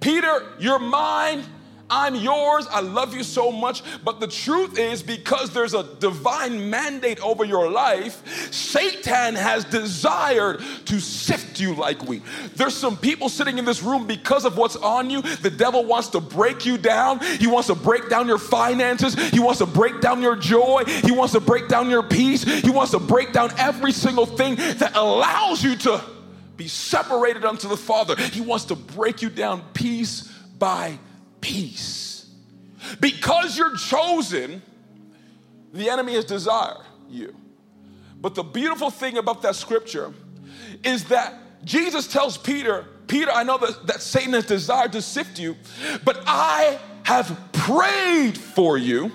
Peter, 0.00 0.46
you're 0.58 0.78
mine 0.78 1.44
I'm 1.90 2.14
yours. 2.14 2.66
I 2.70 2.80
love 2.80 3.14
you 3.14 3.22
so 3.22 3.50
much. 3.50 3.82
But 4.04 4.20
the 4.20 4.26
truth 4.26 4.78
is, 4.78 5.02
because 5.02 5.50
there's 5.50 5.74
a 5.74 5.82
divine 5.82 6.70
mandate 6.70 7.20
over 7.20 7.44
your 7.44 7.70
life, 7.70 8.52
Satan 8.52 9.34
has 9.34 9.64
desired 9.64 10.60
to 10.86 11.00
sift 11.00 11.60
you 11.60 11.74
like 11.74 12.02
wheat. 12.06 12.22
There's 12.56 12.76
some 12.76 12.96
people 12.96 13.28
sitting 13.28 13.58
in 13.58 13.64
this 13.64 13.82
room 13.82 14.06
because 14.06 14.44
of 14.44 14.56
what's 14.56 14.76
on 14.76 15.10
you. 15.10 15.22
The 15.22 15.50
devil 15.50 15.84
wants 15.84 16.08
to 16.08 16.20
break 16.20 16.66
you 16.66 16.78
down. 16.78 17.20
He 17.20 17.46
wants 17.46 17.68
to 17.68 17.74
break 17.74 18.08
down 18.08 18.26
your 18.26 18.38
finances. 18.38 19.14
He 19.30 19.40
wants 19.40 19.58
to 19.58 19.66
break 19.66 20.00
down 20.00 20.22
your 20.22 20.36
joy. 20.36 20.84
He 20.86 21.12
wants 21.12 21.32
to 21.32 21.40
break 21.40 21.68
down 21.68 21.90
your 21.90 22.02
peace. 22.02 22.42
He 22.44 22.70
wants 22.70 22.92
to 22.92 22.98
break 22.98 23.32
down 23.32 23.50
every 23.58 23.92
single 23.92 24.26
thing 24.26 24.56
that 24.56 24.96
allows 24.96 25.62
you 25.62 25.76
to 25.76 26.02
be 26.56 26.68
separated 26.68 27.44
unto 27.44 27.68
the 27.68 27.76
Father. 27.76 28.16
He 28.16 28.40
wants 28.40 28.66
to 28.66 28.74
break 28.74 29.22
you 29.22 29.30
down 29.30 29.62
piece 29.72 30.22
by 30.58 30.98
piece. 31.40 32.26
Because 33.00 33.56
you're 33.56 33.76
chosen, 33.76 34.62
the 35.72 35.90
enemy 35.90 36.14
has 36.14 36.24
desire 36.24 36.76
you. 37.08 37.34
But 38.20 38.34
the 38.34 38.42
beautiful 38.42 38.90
thing 38.90 39.18
about 39.18 39.42
that 39.42 39.54
scripture 39.54 40.12
is 40.82 41.04
that 41.04 41.34
Jesus 41.64 42.06
tells 42.06 42.36
Peter, 42.36 42.86
Peter, 43.06 43.30
I 43.30 43.42
know 43.42 43.58
that, 43.58 43.86
that 43.86 44.02
Satan 44.02 44.32
has 44.32 44.46
desired 44.46 44.92
to 44.92 45.02
sift 45.02 45.38
you, 45.38 45.56
but 46.04 46.22
I 46.26 46.78
have 47.04 47.36
prayed 47.52 48.36
for 48.36 48.76
you 48.76 49.12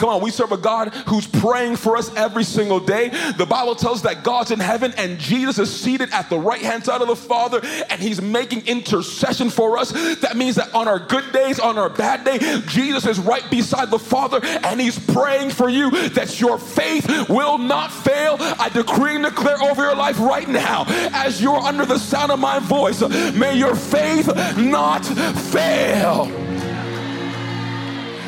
Come 0.00 0.08
on, 0.08 0.22
we 0.22 0.30
serve 0.30 0.50
a 0.50 0.56
God 0.56 0.94
who's 1.08 1.26
praying 1.26 1.76
for 1.76 1.94
us 1.94 2.10
every 2.16 2.42
single 2.42 2.80
day. 2.80 3.10
The 3.36 3.44
Bible 3.44 3.74
tells 3.74 4.00
that 4.00 4.24
God's 4.24 4.50
in 4.50 4.58
heaven 4.58 4.94
and 4.96 5.18
Jesus 5.18 5.58
is 5.58 5.70
seated 5.70 6.08
at 6.10 6.30
the 6.30 6.38
right 6.38 6.62
hand 6.62 6.86
side 6.86 7.02
of 7.02 7.08
the 7.08 7.14
Father 7.14 7.60
and 7.90 8.00
he's 8.00 8.22
making 8.22 8.66
intercession 8.66 9.50
for 9.50 9.76
us. 9.76 9.92
That 10.20 10.38
means 10.38 10.56
that 10.56 10.72
on 10.74 10.88
our 10.88 10.98
good 10.98 11.30
days, 11.34 11.60
on 11.60 11.76
our 11.76 11.90
bad 11.90 12.24
day, 12.24 12.38
Jesus 12.66 13.04
is 13.04 13.18
right 13.18 13.44
beside 13.50 13.90
the 13.90 13.98
Father 13.98 14.40
and 14.42 14.80
he's 14.80 14.98
praying 14.98 15.50
for 15.50 15.68
you 15.68 15.90
that 15.90 16.40
your 16.40 16.56
faith 16.56 17.28
will 17.28 17.58
not 17.58 17.92
fail. 17.92 18.36
I 18.40 18.70
decree 18.70 19.16
and 19.16 19.24
declare 19.24 19.62
over 19.62 19.82
your 19.82 19.96
life 19.96 20.18
right 20.18 20.48
now 20.48 20.86
as 21.12 21.42
you're 21.42 21.58
under 21.58 21.84
the 21.84 21.98
sound 21.98 22.32
of 22.32 22.38
my 22.38 22.58
voice, 22.58 23.02
may 23.34 23.54
your 23.54 23.74
faith 23.74 24.34
not 24.56 25.04
fail. 25.04 26.59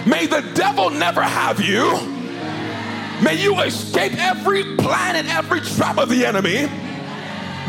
May 0.06 0.26
the 0.26 0.40
devil 0.54 0.90
never 0.90 1.22
have 1.22 1.60
you. 1.60 1.94
May 3.22 3.40
you 3.40 3.60
escape 3.60 4.14
every 4.18 4.64
plan 4.76 5.14
and 5.14 5.28
every 5.28 5.60
trap 5.60 5.98
of 5.98 6.08
the 6.08 6.26
enemy. 6.26 6.66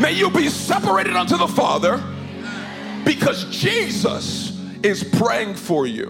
May 0.00 0.12
you 0.12 0.30
be 0.30 0.48
separated 0.48 1.14
unto 1.14 1.36
the 1.36 1.46
Father 1.46 2.02
because 3.04 3.44
Jesus 3.56 4.60
is 4.82 5.04
praying 5.04 5.54
for 5.54 5.86
you. 5.86 6.08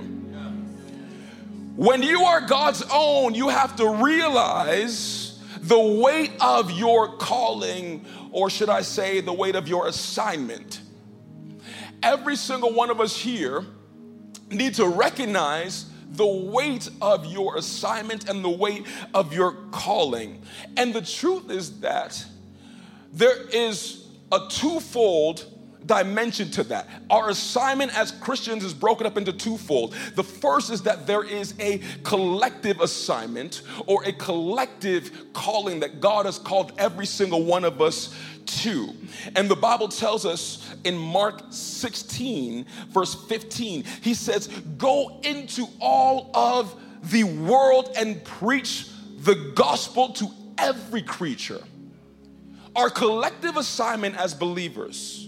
When 1.77 2.03
you 2.03 2.23
are 2.23 2.41
God's 2.41 2.83
own, 2.91 3.35
you 3.35 3.49
have 3.49 3.77
to 3.77 3.89
realize 4.03 5.39
the 5.61 5.79
weight 5.79 6.33
of 6.41 6.71
your 6.71 7.17
calling, 7.17 8.07
or 8.31 8.49
should 8.49 8.71
I 8.71 8.81
say, 8.81 9.21
the 9.21 9.33
weight 9.33 9.57
of 9.57 9.69
your 9.69 9.89
assignment. 9.89 10.81
Every 12.03 12.37
single 12.37 12.73
one 12.73 12.89
of 12.91 13.01
us 13.01 13.17
here 13.17 13.65
need 14.51 14.75
to 14.75 14.87
recognize 14.87 15.87
the 16.17 16.27
weight 16.27 16.89
of 17.01 17.27
your 17.27 17.57
assignment 17.57 18.29
and 18.29 18.45
the 18.45 18.51
weight 18.51 18.87
of 19.13 19.33
your 19.33 19.53
calling. 19.71 20.43
And 20.77 20.95
the 20.95 21.03
truth 21.03 21.51
is 21.51 21.81
that 21.81 22.25
there 23.13 23.49
is 23.49 24.07
a 24.33 24.41
twofold 24.49 25.47
dimension 25.87 26.51
to 26.53 26.65
that. 26.65 26.89
Our 27.11 27.31
assignment 27.31 27.97
as 27.97 28.11
Christians 28.11 28.65
is 28.65 28.75
broken 28.75 29.07
up 29.07 29.17
into 29.17 29.33
twofold. 29.33 29.95
The 30.15 30.25
first 30.25 30.71
is 30.71 30.83
that 30.83 31.07
there 31.07 31.25
is 31.25 31.55
a 31.61 31.81
collective 32.03 32.81
assignment 32.81 33.63
or 33.87 34.05
a 34.05 34.13
collective 34.13 35.33
calling 35.33 35.81
that 35.81 36.01
God 36.01 36.27
has 36.27 36.39
called 36.39 36.73
every 36.79 37.07
single 37.07 37.45
one 37.45 37.65
of 37.65 37.81
us 37.81 38.15
to. 38.47 38.95
And 39.37 39.49
the 39.49 39.57
Bible 39.57 39.89
tells 39.89 40.27
us 40.27 40.75
in 40.85 40.97
Mark 40.97 41.43
16, 41.51 42.67
verse 42.91 43.15
15, 43.15 43.85
he 44.03 44.15
says, 44.15 44.49
Go 44.79 45.21
into 45.23 45.67
all 45.81 46.31
of 46.35 46.75
the 47.11 47.25
world 47.25 47.91
and 47.97 48.23
preach 48.25 48.89
the 49.19 49.53
gospel 49.55 50.11
to 50.15 50.29
every 50.59 51.03
creature. 51.03 51.63
Our 52.77 52.91
collective 52.91 53.57
assignment 53.57 54.17
as 54.17 54.35
believers 54.35 55.24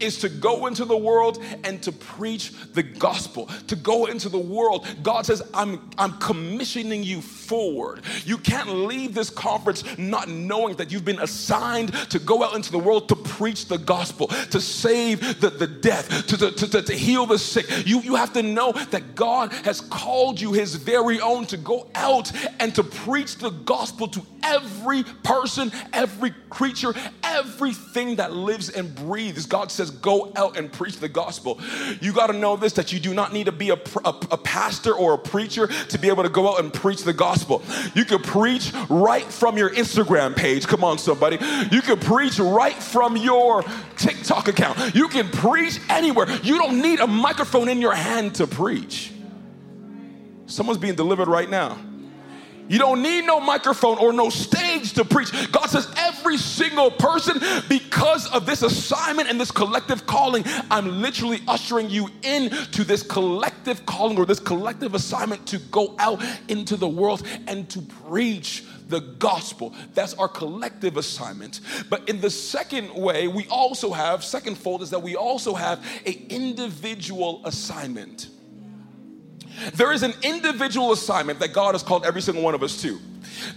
is 0.00 0.18
to 0.18 0.28
go 0.28 0.66
into 0.66 0.84
the 0.84 0.96
world 0.96 1.42
and 1.64 1.82
to 1.82 1.92
preach 1.92 2.52
the 2.72 2.82
gospel, 2.82 3.46
to 3.68 3.76
go 3.76 4.06
into 4.06 4.28
the 4.28 4.38
world. 4.38 4.86
God 5.02 5.26
says, 5.26 5.42
I'm, 5.54 5.90
I'm 5.98 6.18
commissioning 6.18 7.02
you 7.02 7.20
forward. 7.20 8.02
You 8.24 8.38
can't 8.38 8.68
leave 8.68 9.14
this 9.14 9.30
conference 9.30 9.84
not 9.98 10.28
knowing 10.28 10.76
that 10.76 10.92
you've 10.92 11.04
been 11.04 11.20
assigned 11.20 11.92
to 12.10 12.18
go 12.18 12.42
out 12.42 12.54
into 12.54 12.72
the 12.72 12.78
world 12.78 13.08
to 13.08 13.16
preach 13.16 13.66
the 13.66 13.78
gospel, 13.78 14.28
to 14.28 14.60
save 14.60 15.40
the, 15.40 15.50
the 15.50 15.66
death, 15.66 16.26
to, 16.28 16.36
to, 16.36 16.50
to, 16.50 16.82
to 16.82 16.94
heal 16.94 17.26
the 17.26 17.38
sick. 17.38 17.66
You, 17.86 18.00
you 18.00 18.14
have 18.14 18.32
to 18.34 18.42
know 18.42 18.72
that 18.72 19.14
God 19.14 19.52
has 19.64 19.80
called 19.80 20.40
you 20.40 20.52
his 20.52 20.74
very 20.74 21.20
own 21.20 21.46
to 21.46 21.56
go 21.56 21.88
out 21.94 22.32
and 22.60 22.74
to 22.74 22.82
preach 22.82 23.36
the 23.36 23.50
gospel 23.50 24.08
to 24.08 24.22
every 24.42 25.02
person, 25.02 25.72
every 25.92 26.32
creature, 26.50 26.94
everything 27.32 28.16
that 28.16 28.32
lives 28.32 28.68
and 28.68 28.94
breathes. 28.94 29.46
God 29.46 29.70
says, 29.70 29.90
go 29.90 30.32
out 30.36 30.56
and 30.56 30.72
preach 30.72 30.98
the 30.98 31.08
gospel. 31.08 31.60
You 32.00 32.12
got 32.12 32.28
to 32.28 32.32
know 32.32 32.56
this 32.56 32.74
that 32.74 32.92
you 32.92 33.00
do 33.00 33.14
not 33.14 33.32
need 33.32 33.44
to 33.44 33.52
be 33.52 33.70
a, 33.70 33.78
a, 34.04 34.14
a 34.30 34.38
pastor 34.38 34.94
or 34.94 35.14
a 35.14 35.18
preacher 35.18 35.66
to 35.66 35.98
be 35.98 36.08
able 36.08 36.22
to 36.22 36.28
go 36.28 36.52
out 36.52 36.60
and 36.60 36.72
preach 36.72 37.02
the 37.02 37.12
gospel. 37.12 37.62
You 37.94 38.04
can 38.04 38.22
preach 38.22 38.72
right 38.88 39.24
from 39.24 39.56
your 39.56 39.70
Instagram 39.70 40.36
page. 40.36 40.66
Come 40.66 40.84
on, 40.84 40.98
somebody. 40.98 41.38
You 41.70 41.82
can 41.82 41.98
preach 41.98 42.38
right 42.38 42.74
from 42.74 43.16
your 43.16 43.64
TikTok 43.96 44.48
account. 44.48 44.94
You 44.94 45.08
can 45.08 45.28
preach 45.28 45.80
anywhere. 45.88 46.30
You 46.42 46.58
don't 46.58 46.80
need 46.80 47.00
a 47.00 47.06
microphone 47.06 47.68
in 47.68 47.80
your 47.80 47.94
hand 47.94 48.36
to 48.36 48.46
preach. 48.46 49.12
Someone's 50.46 50.78
being 50.78 50.94
delivered 50.94 51.28
right 51.28 51.48
now. 51.48 51.78
You 52.72 52.78
don't 52.78 53.02
need 53.02 53.26
no 53.26 53.38
microphone 53.38 53.98
or 53.98 54.14
no 54.14 54.30
stage 54.30 54.94
to 54.94 55.04
preach. 55.04 55.30
God 55.52 55.66
says, 55.66 55.92
every 55.94 56.38
single 56.38 56.90
person, 56.90 57.38
because 57.68 58.26
of 58.32 58.46
this 58.46 58.62
assignment 58.62 59.28
and 59.28 59.38
this 59.38 59.50
collective 59.50 60.06
calling, 60.06 60.42
I'm 60.70 61.02
literally 61.02 61.42
ushering 61.46 61.90
you 61.90 62.08
into 62.22 62.82
this 62.82 63.02
collective 63.02 63.84
calling 63.84 64.16
or 64.16 64.24
this 64.24 64.40
collective 64.40 64.94
assignment 64.94 65.46
to 65.48 65.58
go 65.58 65.94
out 65.98 66.24
into 66.48 66.78
the 66.78 66.88
world 66.88 67.26
and 67.46 67.68
to 67.68 67.82
preach 67.82 68.64
the 68.88 69.00
gospel. 69.00 69.74
That's 69.92 70.14
our 70.14 70.28
collective 70.28 70.96
assignment. 70.96 71.60
But 71.90 72.08
in 72.08 72.22
the 72.22 72.30
second 72.30 72.94
way, 72.94 73.28
we 73.28 73.46
also 73.48 73.92
have, 73.92 74.24
second 74.24 74.56
fold 74.56 74.80
is 74.80 74.88
that 74.90 75.02
we 75.02 75.14
also 75.14 75.52
have 75.52 75.84
a 76.06 76.12
individual 76.30 77.42
assignment. 77.44 78.28
There 79.74 79.92
is 79.92 80.02
an 80.02 80.14
individual 80.22 80.92
assignment 80.92 81.38
that 81.40 81.52
God 81.52 81.74
has 81.74 81.82
called 81.82 82.04
every 82.04 82.22
single 82.22 82.42
one 82.42 82.54
of 82.54 82.62
us 82.62 82.80
to. 82.82 83.00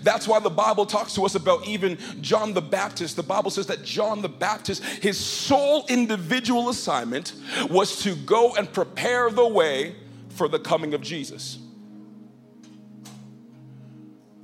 That's 0.04 0.28
why 0.28 0.40
the 0.40 0.50
Bible 0.50 0.86
talks 0.86 1.14
to 1.16 1.26
us 1.26 1.36
about 1.36 1.68
even 1.68 1.98
John 2.22 2.54
the 2.54 2.62
Baptist. 2.62 3.16
The 3.16 3.24
Bible 3.24 3.52
says 3.52 3.68
that 3.68 3.84
John 3.84 4.22
the 4.22 4.30
Baptist, 4.30 4.84
his 4.84 5.18
sole 5.18 5.86
individual 5.90 6.70
assignment 6.70 7.34
was 7.70 8.02
to 8.04 8.16
go 8.16 8.56
and 8.56 8.72
prepare 8.72 9.30
the 9.30 9.48
way 9.48 9.96
for 10.30 10.48
the 10.48 10.60
coming 10.60 10.94
of 10.94 11.02
Jesus. 11.02 11.60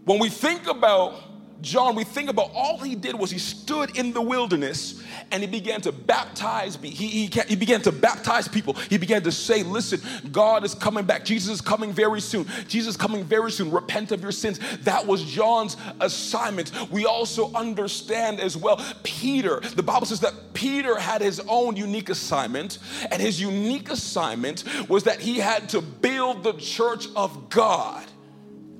When 0.06 0.20
we 0.20 0.30
think 0.30 0.68
about 0.68 1.15
John, 1.62 1.96
we 1.96 2.03
think 2.03 2.30
about 2.30 2.51
all 2.53 2.77
he 2.80 2.96
did 2.96 3.15
was 3.15 3.30
he 3.30 3.38
stood 3.38 3.98
in 3.98 4.13
the 4.13 4.22
wilderness 4.22 5.01
and 5.32 5.44
he 5.44 5.48
began 5.48 5.82
to 5.82 5.91
baptize. 5.91 6.77
He, 6.82 6.89
he, 6.89 7.25
he, 7.48 7.56
began 7.56 7.82
to 7.84 7.91
baptize 7.91 8.48
people. 8.48 8.74
He 8.74 8.98
began 8.98 9.22
to 9.24 9.32
say, 9.32 9.63
Listen, 9.63 10.01
God 10.32 10.63
is 10.63 10.74
coming 10.74 11.06
back. 11.06 11.24
Jesus 11.24 11.56
is 11.56 11.62
coming 11.62 11.94
very 11.94 12.20
soon. 12.22 12.48
Jesus 12.68 12.96
is 12.96 12.98
coming 12.98 13.24
very 13.24 13.51
soon. 13.51 13.72
Repent 13.72 14.12
of 14.12 14.22
your 14.22 14.32
sins. 14.32 14.60
That 14.84 15.06
was 15.06 15.24
John's 15.24 15.77
assignment. 16.00 16.72
We 16.91 17.06
also 17.06 17.53
understand 17.53 18.39
as 18.39 18.58
well, 18.58 18.84
Peter, 19.03 19.60
the 19.60 19.84
Bible 19.84 20.08
says 20.08 20.20
that 20.22 20.34
Peter 20.53 21.00
had 21.00 21.22
his 21.22 21.39
own 21.48 21.75
unique 21.75 22.10
assignment, 22.10 22.80
and 23.12 23.22
his 23.22 23.39
unique 23.39 23.89
assignment 23.89 24.63
was 24.89 25.03
that 25.03 25.20
he 25.20 25.38
had 25.38 25.70
to 25.70 25.82
build 25.82 26.44
the 26.44 26.53
church 26.53 27.08
of 27.15 27.50
God. 27.50 28.06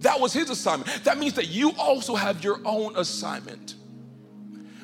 That 0.02 0.20
was 0.20 0.34
his 0.34 0.50
assignment. 0.50 1.04
That 1.04 1.18
means 1.18 1.34
that 1.34 1.48
you 1.50 1.72
also 1.78 2.16
have 2.16 2.44
your 2.44 2.60
own 2.66 2.96
assignment. 2.98 3.76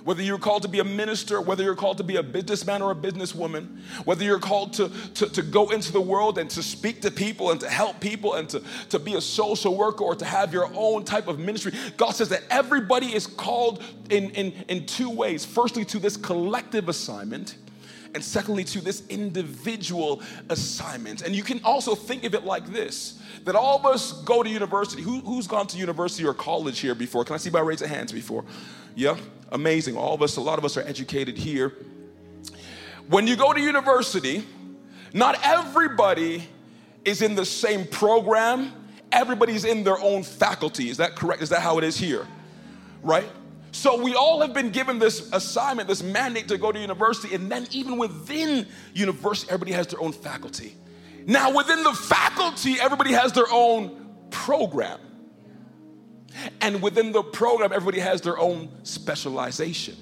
whether 0.08 0.24
you're 0.24 0.40
called 0.40 0.62
to 0.62 0.70
be 0.70 0.80
a 0.80 0.86
minister, 0.86 1.42
whether 1.42 1.66
you're 1.66 1.76
called 1.76 1.98
to 1.98 2.04
be 2.04 2.16
a 2.16 2.24
businessman 2.24 2.82
or 2.82 2.92
a 2.92 2.96
businesswoman, 2.96 3.68
whether 4.06 4.24
you're 4.24 4.40
called 4.40 4.72
to, 4.72 4.90
to, 5.14 5.28
to 5.28 5.42
go 5.42 5.70
into 5.72 5.92
the 5.92 6.00
world 6.00 6.38
and 6.38 6.50
to 6.50 6.64
speak 6.64 7.02
to 7.02 7.12
people 7.12 7.52
and 7.52 7.60
to 7.60 7.68
help 7.68 8.00
people 8.00 8.36
and 8.36 8.48
to, 8.48 8.64
to 8.88 9.00
be 9.00 9.16
a 9.16 9.22
social 9.22 9.76
worker 9.76 10.06
or 10.06 10.16
to 10.16 10.24
have 10.24 10.54
your 10.54 10.72
own 10.74 11.04
type 11.04 11.28
of 11.28 11.40
ministry, 11.40 11.74
God 11.98 12.12
says 12.12 12.30
that 12.30 12.44
everybody 12.50 13.08
is 13.08 13.28
called 13.28 13.84
in, 14.10 14.30
in, 14.30 14.54
in 14.70 14.86
two 14.86 15.10
ways. 15.10 15.44
Firstly, 15.44 15.84
to 15.84 16.00
this 16.00 16.16
collective 16.16 16.88
assignment 16.88 17.58
and 18.14 18.24
secondly 18.24 18.64
to 18.64 18.82
this 18.82 19.04
individual 19.08 20.22
assignment 20.50 21.22
and 21.22 21.36
you 21.36 21.44
can 21.44 21.60
also 21.64 21.96
think 21.96 22.24
of 22.24 22.34
it 22.34 22.44
like 22.44 22.66
this 22.68 23.20
that 23.44 23.56
all 23.56 23.78
of 23.78 23.86
us 23.86 24.12
go 24.24 24.44
to 24.44 24.50
university 24.50 25.02
Who, 25.02 25.20
who's 25.20 25.48
gone 25.48 25.68
to 25.68 25.78
university 25.78 26.26
or 26.26 26.34
college 26.34 26.80
here 26.80 26.96
before 26.96 27.24
can 27.24 27.36
i 27.36 27.38
see 27.38 27.50
by 27.50 27.60
raise 27.60 27.82
of 27.82 27.90
hands 27.90 28.12
before 28.12 28.44
yeah, 28.98 29.16
amazing. 29.52 29.96
All 29.96 30.16
of 30.16 30.24
us, 30.24 30.38
a 30.38 30.42
lot 30.42 30.58
of 30.58 30.66
us 30.66 30.76
are 30.76 30.82
educated 30.82 31.38
here. 31.38 31.72
When 33.08 33.28
you 33.28 33.36
go 33.36 33.54
to 33.54 33.62
university, 33.62 34.44
not 35.14 35.40
everybody 35.44 36.50
is 37.06 37.22
in 37.22 37.36
the 37.36 37.46
same 37.46 37.86
program. 37.86 38.74
Everybody's 39.12 39.66
in 39.66 39.84
their 39.84 40.00
own 40.00 40.24
faculty. 40.24 40.90
Is 40.90 40.98
that 40.98 41.16
correct? 41.16 41.44
Is 41.44 41.50
that 41.50 41.62
how 41.62 41.78
it 41.78 41.84
is 41.84 41.96
here? 41.96 42.26
Right? 43.04 43.30
So 43.78 44.02
we 44.02 44.16
all 44.16 44.42
have 44.42 44.56
been 44.56 44.72
given 44.72 44.98
this 44.98 45.30
assignment, 45.32 45.88
this 45.88 46.02
mandate 46.02 46.48
to 46.48 46.58
go 46.58 46.72
to 46.72 46.80
university, 46.80 47.36
and 47.36 47.52
then 47.52 47.68
even 47.70 48.00
within 48.00 48.66
university, 48.96 49.52
everybody 49.52 49.72
has 49.74 49.86
their 49.86 50.02
own 50.02 50.14
faculty. 50.14 50.76
Now, 51.28 51.56
within 51.56 51.84
the 51.84 51.94
faculty, 51.94 52.80
everybody 52.82 53.14
has 53.14 53.34
their 53.34 53.46
own 53.52 54.16
program. 54.32 55.00
And 56.60 56.82
within 56.82 57.12
the 57.12 57.22
program, 57.22 57.72
everybody 57.72 58.00
has 58.00 58.20
their 58.22 58.40
own 58.40 58.70
specialization. 58.82 59.96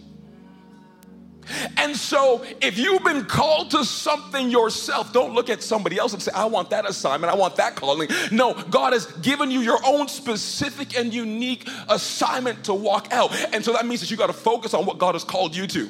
And 1.77 1.95
so, 1.95 2.43
if 2.61 2.77
you've 2.77 3.03
been 3.03 3.25
called 3.25 3.71
to 3.71 3.85
something 3.85 4.49
yourself, 4.49 5.13
don't 5.13 5.33
look 5.33 5.49
at 5.49 5.61
somebody 5.61 5.97
else 5.97 6.13
and 6.13 6.21
say, 6.21 6.31
I 6.33 6.45
want 6.45 6.71
that 6.71 6.89
assignment, 6.89 7.31
I 7.31 7.35
want 7.35 7.55
that 7.57 7.75
calling. 7.75 8.09
No, 8.31 8.53
God 8.53 8.93
has 8.93 9.05
given 9.17 9.51
you 9.51 9.59
your 9.59 9.79
own 9.85 10.07
specific 10.07 10.97
and 10.97 11.13
unique 11.13 11.67
assignment 11.89 12.65
to 12.65 12.73
walk 12.73 13.07
out. 13.11 13.31
And 13.53 13.63
so 13.63 13.73
that 13.73 13.85
means 13.85 14.01
that 14.01 14.09
you 14.09 14.17
got 14.17 14.27
to 14.27 14.33
focus 14.33 14.73
on 14.73 14.85
what 14.85 14.97
God 14.97 15.13
has 15.15 15.23
called 15.23 15.55
you 15.55 15.67
to. 15.67 15.89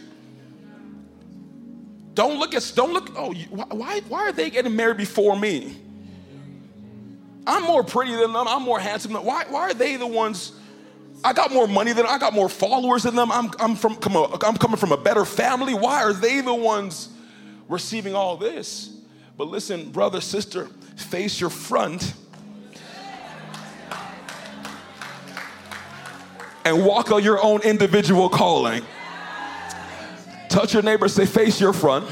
Don't 2.13 2.39
look 2.39 2.55
at, 2.55 2.71
don't 2.75 2.93
look, 2.93 3.11
oh, 3.17 3.33
why, 3.49 4.01
why 4.07 4.19
are 4.21 4.31
they 4.31 4.49
getting 4.49 4.75
married 4.75 4.97
before 4.97 5.37
me? 5.37 5.75
I'm 7.47 7.63
more 7.63 7.83
pretty 7.83 8.11
than 8.11 8.33
them. 8.33 8.47
I'm 8.47 8.63
more 8.63 8.79
handsome 8.79 9.13
than 9.13 9.23
why, 9.23 9.45
why 9.49 9.61
are 9.61 9.73
they 9.73 9.97
the 9.97 10.07
ones? 10.07 10.53
I 11.25 11.33
got 11.33 11.51
more 11.51 11.67
money 11.67 11.91
than 11.91 12.05
I 12.05 12.19
got 12.19 12.33
more 12.33 12.47
followers 12.47 13.01
than 13.01 13.15
them. 13.15 13.31
I'm, 13.31 13.49
I'm, 13.59 13.75
from, 13.75 13.97
I'm 14.43 14.57
coming 14.57 14.77
from 14.77 14.91
a 14.91 14.97
better 14.97 15.25
family. 15.25 15.73
Why 15.73 16.03
are 16.03 16.13
they 16.13 16.39
the 16.41 16.53
ones 16.53 17.09
receiving 17.67 18.13
all 18.13 18.37
this? 18.37 18.95
But 19.35 19.47
listen, 19.47 19.89
brother, 19.89 20.21
sister, 20.21 20.67
face 20.95 21.41
your 21.41 21.49
front 21.49 22.13
and 26.63 26.85
walk 26.85 27.11
out 27.11 27.23
your 27.23 27.43
own 27.43 27.63
individual 27.63 28.29
calling. 28.29 28.83
Touch 30.47 30.75
your 30.75 30.83
neighbor, 30.83 31.07
say, 31.07 31.25
face 31.25 31.59
your 31.59 31.73
front 31.73 32.07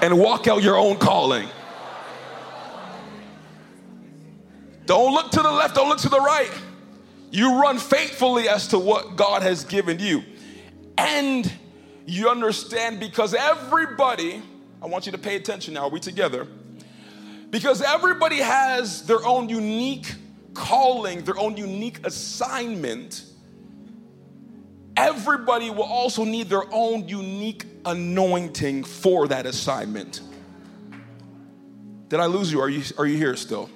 and 0.00 0.18
walk 0.18 0.48
out 0.48 0.62
your 0.62 0.78
own 0.78 0.96
calling. 0.96 1.46
Don't 4.86 5.12
look 5.12 5.30
to 5.32 5.42
the 5.42 5.52
left, 5.52 5.74
don't 5.74 5.90
look 5.90 5.98
to 5.98 6.08
the 6.08 6.18
right. 6.18 6.50
You 7.30 7.60
run 7.60 7.78
faithfully 7.78 8.48
as 8.48 8.68
to 8.68 8.78
what 8.78 9.16
God 9.16 9.42
has 9.42 9.64
given 9.64 9.98
you. 9.98 10.22
And 10.98 11.50
you 12.06 12.28
understand 12.28 12.98
because 12.98 13.34
everybody, 13.34 14.42
I 14.82 14.86
want 14.86 15.06
you 15.06 15.12
to 15.12 15.18
pay 15.18 15.36
attention 15.36 15.74
now, 15.74 15.84
are 15.84 15.90
we 15.90 16.00
together? 16.00 16.46
Because 17.50 17.82
everybody 17.82 18.38
has 18.38 19.06
their 19.06 19.24
own 19.24 19.48
unique 19.48 20.12
calling, 20.54 21.22
their 21.22 21.38
own 21.38 21.56
unique 21.56 22.04
assignment. 22.04 23.24
Everybody 24.96 25.70
will 25.70 25.84
also 25.84 26.24
need 26.24 26.48
their 26.48 26.64
own 26.72 27.08
unique 27.08 27.64
anointing 27.84 28.84
for 28.84 29.28
that 29.28 29.46
assignment. 29.46 30.20
Did 32.08 32.18
I 32.20 32.26
lose 32.26 32.52
you? 32.52 32.60
Are 32.60 32.68
you, 32.68 32.82
are 32.98 33.06
you 33.06 33.16
here 33.16 33.36
still? 33.36 33.70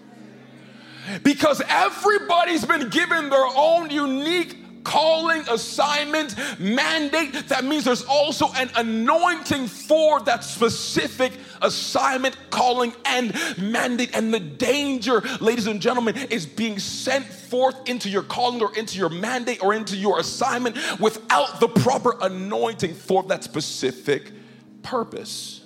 Because 1.22 1.62
everybody's 1.68 2.64
been 2.64 2.88
given 2.88 3.30
their 3.30 3.46
own 3.56 3.90
unique 3.90 4.64
calling, 4.84 5.42
assignment, 5.48 6.36
mandate. 6.60 7.48
That 7.48 7.64
means 7.64 7.84
there's 7.84 8.04
also 8.04 8.52
an 8.52 8.70
anointing 8.76 9.66
for 9.66 10.20
that 10.20 10.44
specific 10.44 11.32
assignment, 11.62 12.36
calling, 12.50 12.92
and 13.06 13.34
mandate. 13.58 14.10
And 14.14 14.32
the 14.32 14.40
danger, 14.40 15.22
ladies 15.40 15.66
and 15.66 15.80
gentlemen, 15.80 16.16
is 16.30 16.46
being 16.46 16.78
sent 16.78 17.24
forth 17.24 17.88
into 17.88 18.08
your 18.08 18.22
calling 18.22 18.62
or 18.62 18.76
into 18.76 18.98
your 18.98 19.08
mandate 19.08 19.62
or 19.62 19.74
into 19.74 19.96
your 19.96 20.20
assignment 20.20 20.76
without 21.00 21.60
the 21.60 21.68
proper 21.68 22.16
anointing 22.20 22.94
for 22.94 23.22
that 23.24 23.42
specific 23.42 24.30
purpose. 24.82 25.62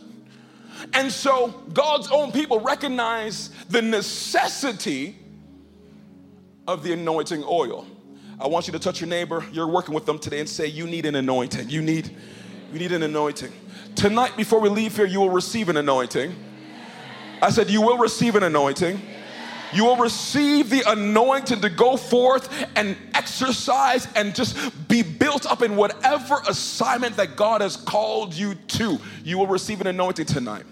And 0.95 1.11
so 1.11 1.49
God's 1.73 2.09
own 2.13 2.31
people 2.31 2.61
recognize 2.61 3.51
the 3.69 3.83
necessity 3.83 5.17
of 6.69 6.83
the 6.83 6.93
anointing 6.93 7.43
oil. 7.45 7.87
I 8.39 8.47
want 8.47 8.69
you 8.69 8.73
to 8.75 8.79
touch 8.79 9.01
your 9.01 9.09
neighbor. 9.09 9.43
You're 9.51 9.67
working 9.67 9.95
with 9.95 10.07
them 10.07 10.19
today 10.19 10.39
and 10.39 10.49
say, 10.49 10.67
You 10.67 10.87
need 10.87 11.07
an 11.07 11.17
anointing. 11.17 11.71
You 11.71 11.83
need, 11.83 12.15
you 12.73 12.79
need 12.79 12.93
an 12.93 13.03
anointing. 13.03 13.51
Tonight, 13.97 14.37
before 14.37 14.61
we 14.61 14.69
leave 14.69 14.95
here, 14.95 15.07
you 15.07 15.19
will 15.19 15.31
receive 15.31 15.71
an 15.71 15.79
anointing. 15.79 16.37
I 17.43 17.51
said, 17.51 17.71
You 17.71 17.81
will 17.81 17.99
receive 17.99 18.37
an 18.37 18.43
anointing. 18.45 19.01
You 19.73 19.85
will 19.85 19.97
receive 19.97 20.71
the 20.71 20.83
anointing 20.87 21.61
to 21.63 21.69
go 21.69 21.97
forth 21.97 22.49
and 22.77 22.97
exercise 23.15 24.07
and 24.15 24.35
just 24.35 24.89
be 24.89 25.03
built 25.03 25.45
up 25.51 25.63
in 25.63 25.75
whatever 25.75 26.41
assignment 26.49 27.17
that 27.17 27.37
God 27.37 27.61
has 27.61 27.77
called 27.77 28.33
you 28.33 28.55
to. 28.55 28.99
You 29.25 29.39
will 29.39 29.47
receive 29.47 29.81
an 29.81 29.87
anointing 29.87 30.27
tonight. 30.27 30.65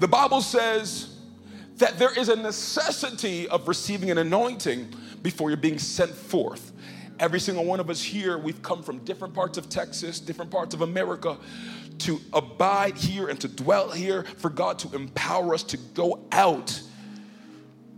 The 0.00 0.08
Bible 0.08 0.40
says, 0.40 1.10
that 1.80 1.98
there 1.98 2.16
is 2.16 2.28
a 2.28 2.36
necessity 2.36 3.48
of 3.48 3.66
receiving 3.66 4.10
an 4.10 4.18
anointing 4.18 4.94
before 5.22 5.50
you're 5.50 5.56
being 5.56 5.78
sent 5.78 6.10
forth. 6.10 6.72
Every 7.18 7.40
single 7.40 7.64
one 7.64 7.80
of 7.80 7.90
us 7.90 8.02
here, 8.02 8.38
we've 8.38 8.62
come 8.62 8.82
from 8.82 8.98
different 9.00 9.34
parts 9.34 9.58
of 9.58 9.68
Texas, 9.68 10.20
different 10.20 10.50
parts 10.50 10.74
of 10.74 10.80
America 10.80 11.36
to 11.98 12.18
abide 12.32 12.96
here 12.96 13.28
and 13.28 13.38
to 13.40 13.48
dwell 13.48 13.90
here, 13.90 14.24
for 14.38 14.48
God 14.48 14.78
to 14.80 14.96
empower 14.96 15.52
us 15.52 15.62
to 15.64 15.76
go 15.76 16.24
out, 16.32 16.80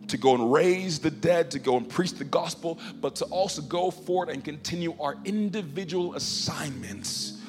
to 0.08 0.16
go 0.16 0.34
and 0.34 0.52
raise 0.52 0.98
the 0.98 1.10
dead, 1.10 1.52
to 1.52 1.60
go 1.60 1.76
and 1.76 1.88
preach 1.88 2.14
the 2.14 2.24
gospel, 2.24 2.80
but 3.00 3.14
to 3.16 3.24
also 3.26 3.62
go 3.62 3.92
forward 3.92 4.28
and 4.28 4.44
continue 4.44 4.96
our 5.00 5.16
individual 5.24 6.16
assignments 6.16 7.41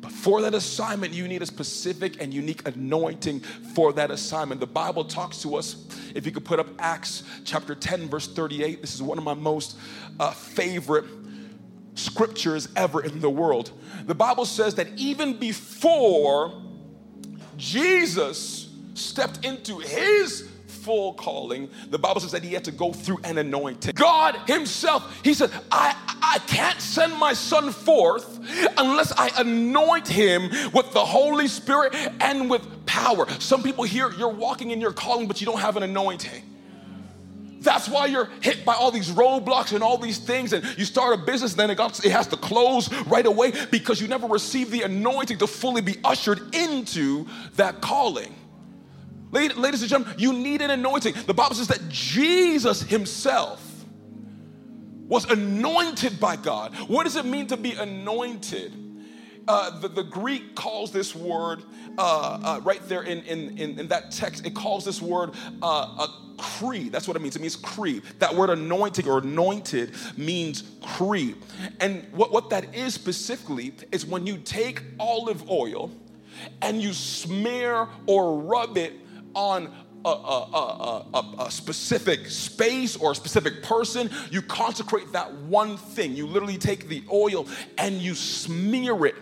but 0.00 0.12
for 0.12 0.40
that 0.42 0.54
assignment, 0.54 1.12
you 1.12 1.28
need 1.28 1.42
a 1.42 1.46
specific 1.46 2.22
and 2.22 2.32
unique 2.32 2.66
anointing 2.66 3.40
for 3.40 3.92
that 3.92 4.10
assignment. 4.10 4.60
The 4.60 4.66
Bible 4.66 5.04
talks 5.04 5.42
to 5.42 5.56
us, 5.56 5.86
if 6.14 6.24
you 6.24 6.32
could 6.32 6.44
put 6.44 6.58
up 6.58 6.68
Acts 6.78 7.22
chapter 7.44 7.74
10, 7.74 8.08
verse 8.08 8.26
38. 8.26 8.80
This 8.80 8.94
is 8.94 9.02
one 9.02 9.18
of 9.18 9.24
my 9.24 9.34
most 9.34 9.76
uh, 10.18 10.30
favorite 10.30 11.04
scriptures 11.94 12.68
ever 12.76 13.02
in 13.02 13.20
the 13.20 13.30
world. 13.30 13.72
The 14.06 14.14
Bible 14.14 14.46
says 14.46 14.74
that 14.76 14.88
even 14.96 15.38
before 15.38 16.62
Jesus 17.56 18.70
stepped 18.94 19.44
into 19.44 19.78
his 19.78 20.49
full 20.80 21.14
calling, 21.14 21.68
the 21.90 21.98
Bible 21.98 22.20
says 22.20 22.32
that 22.32 22.42
he 22.42 22.52
had 22.52 22.64
to 22.64 22.72
go 22.72 22.92
through 22.92 23.18
an 23.24 23.38
anointing. 23.38 23.94
God 23.94 24.36
Himself, 24.46 25.20
He 25.22 25.34
said, 25.34 25.50
I, 25.70 25.94
I 26.22 26.38
can't 26.46 26.80
send 26.80 27.16
my 27.18 27.32
son 27.32 27.72
forth 27.72 28.40
unless 28.76 29.12
I 29.12 29.30
anoint 29.38 30.08
him 30.08 30.50
with 30.72 30.92
the 30.92 31.04
Holy 31.04 31.48
Spirit 31.48 31.94
and 32.20 32.48
with 32.48 32.62
power. 32.86 33.28
Some 33.38 33.62
people 33.62 33.84
here, 33.84 34.10
you're 34.12 34.28
walking 34.28 34.70
in 34.70 34.80
your 34.80 34.92
calling, 34.92 35.26
but 35.26 35.40
you 35.40 35.46
don't 35.46 35.60
have 35.60 35.76
an 35.76 35.82
anointing. 35.82 36.42
That's 37.60 37.88
why 37.88 38.06
you're 38.06 38.28
hit 38.40 38.64
by 38.64 38.74
all 38.74 38.90
these 38.90 39.10
roadblocks 39.10 39.74
and 39.74 39.82
all 39.82 39.98
these 39.98 40.18
things, 40.18 40.54
and 40.54 40.64
you 40.78 40.86
start 40.86 41.18
a 41.18 41.22
business, 41.22 41.52
and 41.52 41.60
then 41.60 41.70
it, 41.70 41.76
got, 41.76 42.02
it 42.04 42.10
has 42.10 42.26
to 42.28 42.36
close 42.36 42.90
right 43.04 43.26
away 43.26 43.52
because 43.70 44.00
you 44.00 44.08
never 44.08 44.26
received 44.26 44.70
the 44.70 44.82
anointing 44.82 45.38
to 45.38 45.46
fully 45.46 45.82
be 45.82 45.96
ushered 46.02 46.54
into 46.54 47.26
that 47.56 47.82
calling. 47.82 48.34
Ladies 49.32 49.82
and 49.82 49.90
gentlemen, 49.90 50.14
you 50.18 50.32
need 50.32 50.60
an 50.60 50.70
anointing. 50.70 51.14
The 51.26 51.34
Bible 51.34 51.54
says 51.54 51.68
that 51.68 51.88
Jesus 51.88 52.82
himself 52.82 53.64
was 55.06 55.24
anointed 55.30 56.18
by 56.18 56.36
God. 56.36 56.74
What 56.88 57.04
does 57.04 57.16
it 57.16 57.24
mean 57.24 57.46
to 57.48 57.56
be 57.56 57.72
anointed? 57.72 58.74
Uh, 59.48 59.78
the, 59.80 59.88
the, 59.88 60.04
Greek 60.04 60.54
calls 60.54 60.92
this 60.92 61.14
word 61.14 61.62
uh, 61.98 62.38
uh, 62.42 62.60
right 62.62 62.86
there 62.88 63.02
in, 63.02 63.18
in, 63.24 63.58
in, 63.58 63.80
in, 63.80 63.88
that 63.88 64.12
text, 64.12 64.46
it 64.46 64.54
calls 64.54 64.84
this 64.84 65.02
word 65.02 65.32
uh, 65.62 66.06
creed. 66.36 66.92
That's 66.92 67.08
what 67.08 67.16
it 67.16 67.20
means. 67.20 67.36
It 67.36 67.42
means 67.42 67.56
creed. 67.56 68.02
That 68.18 68.34
word 68.34 68.50
anointing 68.50 69.08
or 69.08 69.18
anointed 69.18 69.92
means 70.16 70.62
creed. 70.82 71.36
And 71.80 72.06
what, 72.12 72.32
what 72.32 72.50
that 72.50 72.74
is 72.74 72.94
specifically 72.94 73.72
is 73.90 74.06
when 74.06 74.26
you 74.26 74.38
take 74.38 74.82
olive 75.00 75.50
oil 75.50 75.90
and 76.62 76.80
you 76.80 76.92
smear 76.92 77.88
or 78.06 78.40
rub 78.40 78.76
it 78.76 78.92
on 79.34 79.72
a, 80.04 80.08
a, 80.08 81.06
a, 81.14 81.44
a, 81.44 81.50
specific 81.50 82.26
space 82.26 82.96
or 82.96 83.12
a 83.12 83.14
specific 83.14 83.62
person, 83.62 84.10
you 84.30 84.40
consecrate 84.40 85.12
that 85.12 85.32
one 85.32 85.76
thing. 85.76 86.16
You 86.16 86.26
literally 86.26 86.56
take 86.56 86.88
the 86.88 87.02
oil 87.12 87.46
and 87.76 87.96
you 87.96 88.14
smear 88.14 89.06
it 89.06 89.14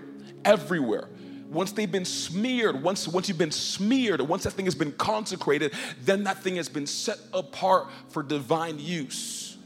everywhere. 0.45 1.09
Once 1.51 1.73
they've 1.73 1.91
been 1.91 2.05
smeared, 2.05 2.81
once, 2.81 3.09
once 3.09 3.29
you've 3.29 3.39
been 3.39 3.51
smeared, 3.51 4.21
once 4.21 4.45
that 4.45 4.53
thing 4.53 4.67
has 4.67 4.75
been 4.75 4.93
consecrated, 4.93 5.73
then 6.03 6.25
that 6.25 6.43
thing 6.43 6.57
has 6.57 6.69
been 6.69 6.87
set 6.87 7.19
apart 7.33 7.89
for 8.11 8.23
divine 8.23 8.79
use. 8.79 9.57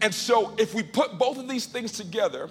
And 0.00 0.14
so, 0.14 0.54
if 0.58 0.74
we 0.74 0.82
put 0.82 1.18
both 1.18 1.38
of 1.38 1.48
these 1.48 1.66
things 1.66 1.92
together, 1.92 2.48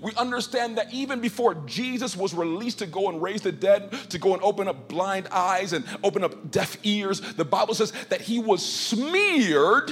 we 0.00 0.12
understand 0.14 0.78
that 0.78 0.92
even 0.92 1.20
before 1.20 1.54
Jesus 1.66 2.16
was 2.16 2.34
released 2.34 2.78
to 2.80 2.86
go 2.86 3.08
and 3.08 3.22
raise 3.22 3.40
the 3.40 3.52
dead, 3.52 3.92
to 4.10 4.18
go 4.18 4.34
and 4.34 4.42
open 4.42 4.68
up 4.68 4.88
blind 4.88 5.28
eyes 5.30 5.72
and 5.72 5.84
open 6.02 6.24
up 6.24 6.50
deaf 6.50 6.76
ears, 6.82 7.20
the 7.20 7.44
Bible 7.44 7.74
says 7.74 7.92
that 8.08 8.20
he 8.20 8.38
was 8.38 8.64
smeared 8.64 9.90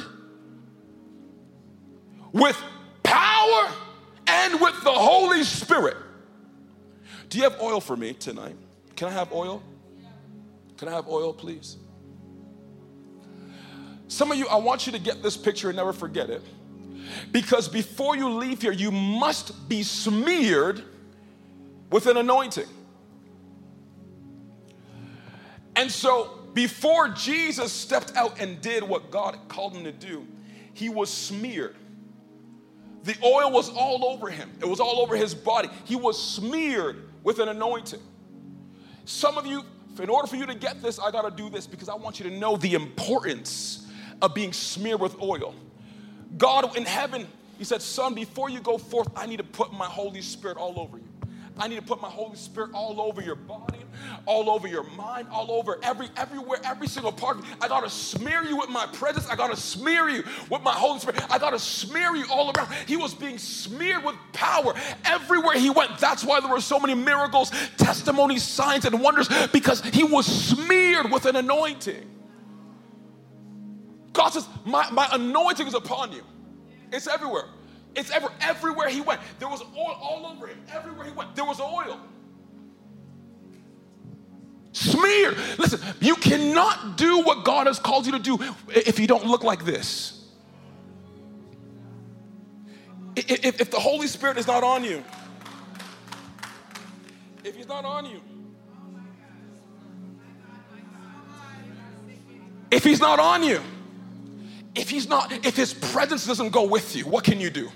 with 2.32 2.60
power 3.02 3.70
and 4.26 4.60
with 4.60 4.82
the 4.82 4.92
Holy 4.92 5.44
Spirit. 5.44 5.96
Do 7.28 7.38
you 7.38 7.44
have 7.44 7.60
oil 7.60 7.80
for 7.80 7.96
me 7.96 8.12
tonight? 8.12 8.56
Can 8.96 9.08
I 9.08 9.12
have 9.12 9.32
oil? 9.32 9.62
Can 10.76 10.88
I 10.88 10.92
have 10.92 11.08
oil, 11.08 11.32
please? 11.32 11.76
Some 14.08 14.30
of 14.30 14.38
you, 14.38 14.46
I 14.48 14.56
want 14.56 14.86
you 14.86 14.92
to 14.92 14.98
get 14.98 15.22
this 15.22 15.36
picture 15.36 15.68
and 15.68 15.76
never 15.76 15.92
forget 15.92 16.30
it. 16.30 16.42
Because 17.32 17.68
before 17.68 18.16
you 18.16 18.28
leave 18.28 18.62
here, 18.62 18.72
you 18.72 18.90
must 18.90 19.68
be 19.68 19.82
smeared 19.82 20.82
with 21.90 22.06
an 22.06 22.16
anointing. 22.16 22.66
And 25.76 25.90
so, 25.90 26.44
before 26.54 27.08
Jesus 27.08 27.72
stepped 27.72 28.14
out 28.16 28.40
and 28.40 28.60
did 28.60 28.82
what 28.82 29.10
God 29.10 29.38
called 29.48 29.76
him 29.76 29.84
to 29.84 29.92
do, 29.92 30.26
he 30.72 30.88
was 30.88 31.10
smeared. 31.10 31.76
The 33.02 33.16
oil 33.22 33.50
was 33.50 33.68
all 33.70 34.04
over 34.06 34.30
him, 34.30 34.50
it 34.60 34.68
was 34.68 34.80
all 34.80 35.00
over 35.00 35.16
his 35.16 35.34
body. 35.34 35.68
He 35.84 35.96
was 35.96 36.20
smeared 36.20 37.08
with 37.22 37.38
an 37.38 37.48
anointing. 37.48 38.00
Some 39.04 39.36
of 39.36 39.46
you, 39.46 39.62
in 40.00 40.08
order 40.08 40.26
for 40.26 40.36
you 40.36 40.46
to 40.46 40.54
get 40.54 40.80
this, 40.82 40.98
I 40.98 41.10
gotta 41.10 41.34
do 41.34 41.50
this 41.50 41.66
because 41.66 41.88
I 41.88 41.94
want 41.94 42.18
you 42.18 42.30
to 42.30 42.36
know 42.36 42.56
the 42.56 42.74
importance 42.74 43.86
of 44.22 44.34
being 44.34 44.52
smeared 44.52 45.00
with 45.00 45.20
oil. 45.20 45.54
God 46.38 46.76
in 46.76 46.84
heaven, 46.84 47.26
He 47.58 47.64
said, 47.64 47.82
Son, 47.82 48.14
before 48.14 48.50
you 48.50 48.60
go 48.60 48.78
forth, 48.78 49.08
I 49.16 49.26
need 49.26 49.38
to 49.38 49.44
put 49.44 49.72
my 49.72 49.86
Holy 49.86 50.22
Spirit 50.22 50.56
all 50.56 50.78
over 50.80 50.98
you. 50.98 51.04
I 51.58 51.68
need 51.68 51.76
to 51.76 51.82
put 51.82 52.02
my 52.02 52.10
Holy 52.10 52.36
Spirit 52.36 52.70
all 52.74 53.00
over 53.00 53.22
your 53.22 53.36
body, 53.36 53.78
all 54.26 54.50
over 54.50 54.66
your 54.66 54.82
mind, 54.82 55.28
all 55.30 55.52
over 55.52 55.78
every 55.84 56.08
everywhere, 56.16 56.58
every 56.64 56.88
single 56.88 57.12
part. 57.12 57.38
I 57.60 57.68
gotta 57.68 57.88
smear 57.88 58.42
you 58.42 58.56
with 58.56 58.70
my 58.70 58.86
presence. 58.86 59.28
I 59.28 59.36
gotta 59.36 59.56
smear 59.56 60.08
you 60.08 60.24
with 60.50 60.62
my 60.62 60.72
Holy 60.72 60.98
Spirit. 60.98 61.22
I 61.30 61.38
gotta 61.38 61.60
smear 61.60 62.16
you 62.16 62.26
all 62.30 62.50
around. 62.50 62.72
He 62.86 62.96
was 62.96 63.14
being 63.14 63.38
smeared 63.38 64.04
with 64.04 64.16
power 64.32 64.74
everywhere 65.04 65.56
he 65.56 65.70
went. 65.70 65.98
That's 65.98 66.24
why 66.24 66.40
there 66.40 66.50
were 66.50 66.60
so 66.60 66.80
many 66.80 66.94
miracles, 66.94 67.52
testimonies, 67.76 68.42
signs, 68.42 68.84
and 68.84 69.00
wonders, 69.00 69.28
because 69.52 69.80
he 69.82 70.02
was 70.02 70.26
smeared 70.26 71.12
with 71.12 71.26
an 71.26 71.36
anointing. 71.36 72.10
God 74.14 74.30
says, 74.30 74.48
My, 74.64 74.88
my 74.90 75.06
anointing 75.12 75.66
is 75.66 75.74
upon 75.74 76.12
you. 76.12 76.24
It's 76.90 77.06
everywhere. 77.06 77.44
It's 77.94 78.10
ever 78.10 78.32
everywhere 78.40 78.88
he 78.88 79.00
went. 79.00 79.20
There 79.38 79.48
was 79.48 79.60
oil 79.76 79.98
all 80.00 80.26
over 80.26 80.46
him. 80.46 80.58
Everywhere 80.72 81.04
he 81.04 81.12
went, 81.12 81.36
there 81.36 81.44
was 81.44 81.60
oil. 81.60 82.00
Smeared. 84.72 85.36
Listen, 85.58 85.80
you 86.00 86.16
cannot 86.16 86.96
do 86.96 87.20
what 87.22 87.44
God 87.44 87.66
has 87.66 87.78
called 87.78 88.06
you 88.06 88.12
to 88.12 88.18
do 88.18 88.38
if 88.68 88.98
you 88.98 89.06
don't 89.06 89.26
look 89.26 89.44
like 89.44 89.64
this. 89.64 90.24
If, 93.16 93.60
if 93.60 93.70
the 93.70 93.78
Holy 93.78 94.08
Spirit 94.08 94.38
is 94.38 94.46
not 94.48 94.64
on 94.64 94.82
you, 94.82 95.04
if 97.44 97.54
He's 97.54 97.68
not 97.68 97.84
on 97.84 98.06
you, 98.06 98.20
if 102.72 102.82
He's 102.82 102.98
not 102.98 103.20
on 103.20 103.44
you, 103.44 103.60
if 104.74 104.90
he's 104.90 105.08
not, 105.08 105.32
if 105.44 105.56
his 105.56 105.72
presence 105.72 106.26
doesn't 106.26 106.50
go 106.50 106.64
with 106.64 106.96
you, 106.96 107.04
what 107.04 107.24
can 107.24 107.40
you 107.40 107.50
do? 107.50 107.70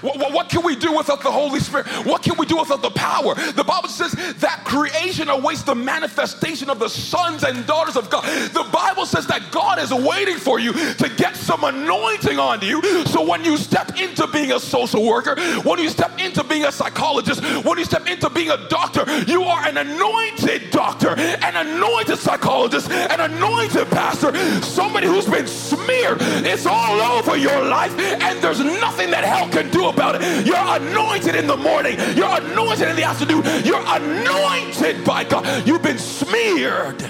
What, 0.00 0.32
what, 0.32 0.48
can 0.48 0.62
we 0.62 0.76
do 0.76 0.96
without 0.96 1.22
the 1.22 1.30
Holy 1.30 1.60
Spirit? 1.60 1.86
What 2.06 2.22
can 2.22 2.36
we 2.38 2.46
do 2.46 2.58
without 2.58 2.82
the 2.82 2.90
power? 2.90 3.34
The 3.34 3.64
Bible 3.64 3.88
says 3.88 4.12
that 4.12 4.62
creation 4.64 5.28
awaits 5.28 5.62
the 5.62 5.74
manifestation 5.74 6.70
of 6.70 6.78
the 6.78 6.88
sons 6.88 7.44
and 7.44 7.66
daughters 7.66 7.96
of 7.96 8.10
God. 8.10 8.24
The 8.52 8.68
Bible 8.72 9.06
says 9.06 9.26
that 9.26 9.50
God 9.50 9.78
is 9.78 9.92
waiting 9.92 10.36
for 10.36 10.58
you 10.58 10.72
to 10.72 11.12
get 11.16 11.36
some 11.36 11.64
anointing 11.64 12.38
on 12.38 12.60
you. 12.62 12.82
So 13.06 13.26
when 13.26 13.44
you 13.44 13.56
step 13.56 13.98
into 13.98 14.26
being 14.28 14.52
a 14.52 14.60
social 14.60 15.04
worker, 15.04 15.40
when 15.62 15.78
you 15.78 15.88
step 15.88 16.18
into 16.20 16.44
being 16.44 16.64
a 16.64 16.72
psychologist, 16.72 17.42
when 17.64 17.78
you 17.78 17.84
step 17.84 18.06
into 18.08 18.30
being 18.30 18.50
a 18.50 18.68
doctor, 18.68 19.04
you 19.24 19.42
are 19.44 19.66
an 19.66 19.76
anointed 19.78 20.70
doctor, 20.70 21.10
an 21.18 21.56
anointed 21.66 22.18
psychologist, 22.18 22.90
an 22.90 23.20
anointed 23.20 23.88
pastor, 23.90 24.34
somebody 24.62 25.06
who's 25.06 25.26
been 25.26 25.46
smeared. 25.46 26.18
It's 26.20 26.66
all 26.66 27.00
over 27.00 27.36
your 27.36 27.64
life, 27.64 27.98
and 27.98 28.42
there's 28.42 28.60
nothing 28.60 29.10
that 29.10 29.24
hell 29.24 29.48
can 29.48 29.70
do 29.70 29.85
about 29.90 30.16
it. 30.20 30.46
You're 30.46 30.56
anointed 30.56 31.34
in 31.34 31.46
the 31.46 31.56
morning, 31.56 31.98
you're 32.16 32.40
anointed 32.40 32.88
in 32.88 32.96
the 32.96 33.04
afternoon, 33.04 33.42
you're 33.64 33.84
anointed 33.86 35.04
by 35.04 35.24
God. 35.24 35.66
You've 35.66 35.82
been 35.82 35.98
smeared. 35.98 37.04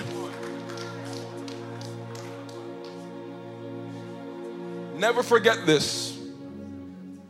Never 4.96 5.22
forget 5.22 5.66
this. 5.66 6.18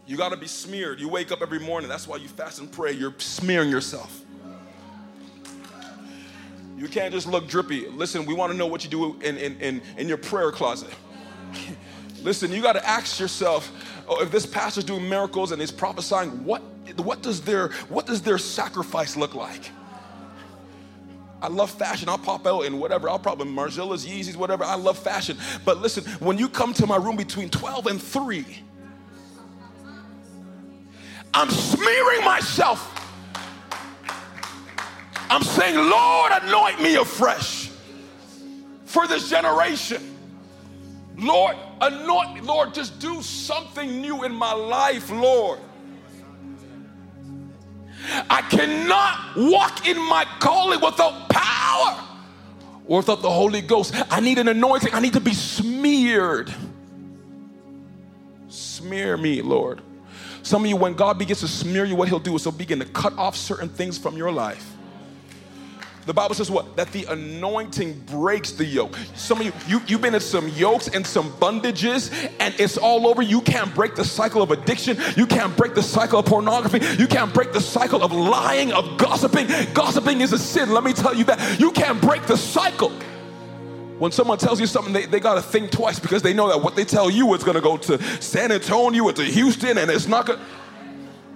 You 0.07 0.17
got 0.17 0.31
to 0.31 0.37
be 0.37 0.47
smeared. 0.47 1.01
You 1.01 1.09
wake 1.09 1.33
up 1.33 1.43
every 1.43 1.59
morning. 1.59 1.89
That's 1.89 2.07
why 2.07 2.17
you 2.17 2.29
fast 2.29 2.61
and 2.61 2.71
pray. 2.71 2.93
You're 2.93 3.15
smearing 3.19 3.71
yourself. 3.71 4.23
You 6.77 6.89
can't 6.89 7.13
just 7.13 7.27
look 7.27 7.49
drippy. 7.49 7.89
Listen, 7.89 8.25
we 8.27 8.35
want 8.35 8.53
to 8.53 8.59
know 8.59 8.67
what 8.67 8.85
you 8.85 8.91
do 8.91 9.19
in, 9.21 9.37
in, 9.37 9.61
in, 9.61 9.83
in 9.97 10.09
your 10.09 10.19
prayer 10.19 10.53
closet. 10.53 10.91
Listen, 12.27 12.51
you 12.51 12.61
got 12.61 12.73
to 12.73 12.85
ask 12.85 13.21
yourself, 13.21 13.71
oh, 14.09 14.21
if 14.21 14.33
this 14.33 14.45
pastor's 14.45 14.83
doing 14.83 15.09
miracles 15.09 15.53
and 15.53 15.61
he's 15.61 15.71
prophesying, 15.71 16.45
what, 16.45 16.61
what, 16.97 17.23
does 17.23 17.41
their, 17.41 17.69
what 17.89 18.05
does 18.05 18.21
their 18.21 18.37
sacrifice 18.37 19.17
look 19.17 19.37
like? 19.37 19.71
I 21.41 21.47
love 21.47 21.71
fashion. 21.71 22.09
I'll 22.09 22.19
pop 22.19 22.45
out 22.45 22.63
in 22.63 22.81
whatever. 22.81 23.09
I'll 23.09 23.21
probably 23.21 23.47
Margielas, 23.47 24.05
Yeezys, 24.05 24.35
whatever. 24.35 24.65
I 24.65 24.75
love 24.75 24.99
fashion. 24.99 25.39
But 25.65 25.79
listen, 25.81 26.03
when 26.19 26.37
you 26.37 26.49
come 26.49 26.75
to 26.75 26.87
my 26.89 26.97
room 26.97 27.15
between 27.15 27.49
12 27.49 27.87
and 27.87 28.03
3, 28.03 28.45
I'm 31.33 31.49
smearing 31.49 32.25
myself. 32.25 32.93
I'm 35.31 35.45
saying, 35.45 35.77
Lord, 35.77 36.33
anoint 36.43 36.83
me 36.83 36.97
afresh 36.97 37.71
for 38.85 39.07
this 39.07 39.31
generation. 39.31 40.16
Lord, 41.17 41.57
anoint 41.81 42.35
me. 42.35 42.41
Lord, 42.43 42.75
just 42.75 42.99
do 42.99 43.23
something 43.23 44.01
new 44.01 44.25
in 44.25 44.33
my 44.33 44.53
life, 44.53 45.11
Lord. 45.11 45.61
I 48.31 48.43
cannot 48.43 49.37
walk 49.37 49.87
in 49.87 49.97
my 49.97 50.27
calling 50.39 50.81
without 50.81 51.29
power 51.29 52.03
or 52.87 52.99
without 52.99 53.23
the 53.23 53.31
Holy 53.31 53.63
Ghost. 53.63 53.95
I 54.11 54.21
need 54.21 54.39
an 54.39 54.49
anointing. 54.49 54.93
I 54.93 55.01
need 55.01 55.15
to 55.15 55.21
be 55.21 55.33
smeared. 55.33 56.53
Smear 58.49 59.17
me, 59.17 59.43
Lord. 59.43 59.81
Some 60.43 60.63
of 60.63 60.71
you, 60.71 60.77
when 60.77 60.95
God 60.95 61.19
begins 61.19 61.41
to 61.41 61.49
smear 61.49 61.85
you, 61.85 61.97
what 61.97 62.09
He'll 62.09 62.21
do 62.21 62.37
is 62.37 62.45
He'll 62.45 62.53
begin 62.53 62.79
to 62.79 62.85
cut 62.85 63.13
off 63.15 63.37
certain 63.37 63.69
things 63.69 63.99
from 63.99 64.17
your 64.17 64.31
life. 64.31 64.76
The 66.07 66.15
Bible 66.15 66.37
says 66.37 66.53
what? 66.53 66.77
That 66.77 66.93
the 66.93 67.05
anointing 67.07 68.05
breaks 68.07 68.53
the 68.53 68.65
yoke. 68.65 68.97
Some 69.17 69.41
of 69.41 69.47
you, 69.47 69.53
you 69.67 69.83
you've 69.89 70.01
been 70.01 70.15
in 70.15 70.21
some 70.21 70.49
yokes 70.51 70.87
and 70.87 71.05
some 71.05 71.33
bondages, 71.33 72.13
and 72.39 72.55
it's 72.61 72.79
all 72.79 73.09
over. 73.09 73.23
You 73.23 73.41
can't 73.41 73.75
break 73.75 73.97
the 73.97 74.05
cycle 74.05 74.41
of 74.41 74.53
addiction. 74.53 74.97
You 75.17 75.27
can't 75.27 75.57
break 75.57 75.75
the 75.75 75.83
cycle 75.83 76.21
of 76.21 76.27
pornography. 76.27 76.79
You 76.97 77.09
can't 77.09 77.35
break 77.35 77.53
the 77.53 77.61
cycle 77.61 78.05
of 78.05 78.13
lying, 78.13 78.73
of 78.73 78.97
gossiping. 78.99 79.49
Gossiping 79.75 80.21
is 80.21 80.33
a 80.33 80.39
sin. 80.39 80.71
Let 80.71 80.85
me 80.85 80.93
tell 80.93 81.13
you 81.13 81.25
that. 81.25 81.59
You 81.59 81.73
can't 81.73 82.01
break 82.01 82.23
the 82.27 82.37
cycle. 82.37 82.93
When 83.99 84.13
someone 84.13 84.39
tells 84.39 84.61
you 84.61 84.67
something, 84.67 84.93
they, 84.93 85.07
they 85.07 85.21
got 85.21 85.35
to 85.35 85.43
think 85.43 85.73
twice 85.73 85.99
because 85.99 86.23
they 86.23 86.35
know 86.35 86.49
that 86.49 86.63
what 86.63 86.77
they 86.77 86.85
tell 86.85 87.11
you 87.11 87.35
is 87.35 87.43
going 87.43 87.57
to 87.57 87.63
go 87.63 87.77
to 87.79 88.01
San 88.23 88.53
Antonio 88.53 89.05
or 89.05 89.13
to 89.13 89.25
Houston, 89.25 89.79
and 89.79 89.91
it's 89.91 90.07
not 90.07 90.27
going 90.27 90.39
to. 90.39 90.45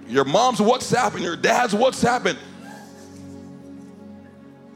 Your 0.07 0.25
mom's 0.25 0.59
WhatsApp 0.59 1.15
and 1.15 1.23
your 1.23 1.35
dad's 1.37 1.73
WhatsApp, 1.73 2.25
and 2.25 2.37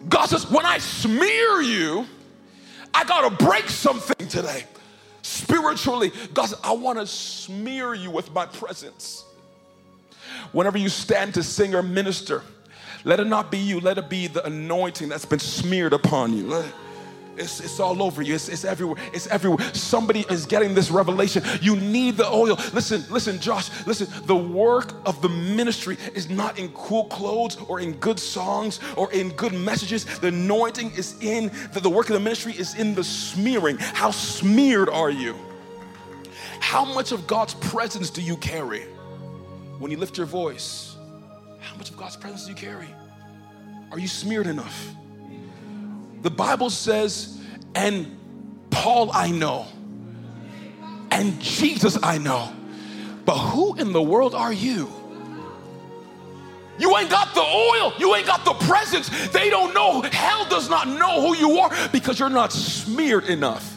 God 0.07 0.27
says, 0.27 0.49
when 0.49 0.65
I 0.65 0.77
smear 0.77 1.61
you, 1.61 2.05
I 2.93 3.03
got 3.03 3.29
to 3.29 3.45
break 3.45 3.69
something 3.69 4.27
today. 4.27 4.63
Spiritually, 5.21 6.11
God 6.33 6.45
said, 6.45 6.59
I 6.63 6.73
want 6.73 6.99
to 6.99 7.07
smear 7.07 7.93
you 7.93 8.11
with 8.11 8.31
my 8.31 8.45
presence. 8.45 9.25
Whenever 10.51 10.77
you 10.77 10.89
stand 10.89 11.33
to 11.33 11.43
sing 11.43 11.73
or 11.73 11.81
minister, 11.81 12.43
let 13.03 13.19
it 13.19 13.27
not 13.27 13.51
be 13.51 13.57
you, 13.57 13.79
let 13.79 13.97
it 13.97 14.09
be 14.09 14.27
the 14.27 14.45
anointing 14.45 15.09
that's 15.09 15.25
been 15.25 15.39
smeared 15.39 15.93
upon 15.93 16.35
you. 16.35 16.63
It's, 17.37 17.59
it's 17.59 17.79
all 17.79 18.01
over 18.01 18.21
you. 18.21 18.35
It's, 18.35 18.49
it's 18.49 18.65
everywhere. 18.65 19.01
It's 19.13 19.27
everywhere. 19.27 19.73
Somebody 19.73 20.25
is 20.29 20.45
getting 20.45 20.73
this 20.73 20.89
revelation. 20.89 21.43
You 21.61 21.75
need 21.75 22.17
the 22.17 22.27
oil. 22.27 22.55
Listen, 22.73 23.03
listen, 23.09 23.39
Josh, 23.39 23.69
listen. 23.85 24.07
The 24.25 24.35
work 24.35 24.93
of 25.05 25.21
the 25.21 25.29
ministry 25.29 25.97
is 26.13 26.29
not 26.29 26.57
in 26.57 26.69
cool 26.69 27.05
clothes 27.05 27.57
or 27.67 27.79
in 27.79 27.93
good 27.93 28.19
songs 28.19 28.79
or 28.95 29.11
in 29.11 29.29
good 29.31 29.53
messages. 29.53 30.05
The 30.19 30.27
anointing 30.27 30.91
is 30.91 31.21
in, 31.21 31.51
the, 31.73 31.79
the 31.79 31.89
work 31.89 32.09
of 32.09 32.13
the 32.13 32.19
ministry 32.19 32.53
is 32.53 32.75
in 32.75 32.95
the 32.95 33.03
smearing. 33.03 33.77
How 33.77 34.11
smeared 34.11 34.89
are 34.89 35.09
you? 35.09 35.35
How 36.59 36.85
much 36.85 37.11
of 37.11 37.27
God's 37.27 37.53
presence 37.55 38.09
do 38.09 38.21
you 38.21 38.37
carry 38.37 38.81
when 39.79 39.91
you 39.91 39.97
lift 39.97 40.17
your 40.17 40.25
voice? 40.25 40.95
How 41.59 41.75
much 41.75 41.89
of 41.89 41.97
God's 41.97 42.15
presence 42.15 42.45
do 42.45 42.51
you 42.51 42.55
carry? 42.55 42.87
Are 43.91 43.99
you 43.99 44.07
smeared 44.07 44.47
enough? 44.47 44.95
The 46.25 46.31
Bible 46.31 46.71
says, 46.71 47.39
and 47.75 48.17
Paul 48.71 49.11
I 49.13 49.29
know, 49.29 49.67
and 51.11 51.39
Jesus 51.39 51.99
I 52.01 52.17
know, 52.17 52.51
but 53.25 53.37
who 53.37 53.75
in 53.75 53.93
the 53.93 54.01
world 54.01 54.33
are 54.33 54.51
you? 54.51 54.91
You 56.79 56.97
ain't 56.97 57.11
got 57.11 57.35
the 57.35 57.41
oil. 57.41 57.93
You 57.99 58.15
ain't 58.15 58.25
got 58.25 58.43
the 58.43 58.55
presence. 58.65 59.07
They 59.27 59.51
don't 59.51 59.75
know. 59.75 60.01
Hell 60.01 60.49
does 60.49 60.67
not 60.67 60.87
know 60.87 61.21
who 61.21 61.37
you 61.37 61.59
are 61.59 61.69
because 61.91 62.19
you're 62.19 62.27
not 62.31 62.51
smeared 62.51 63.25
enough. 63.25 63.74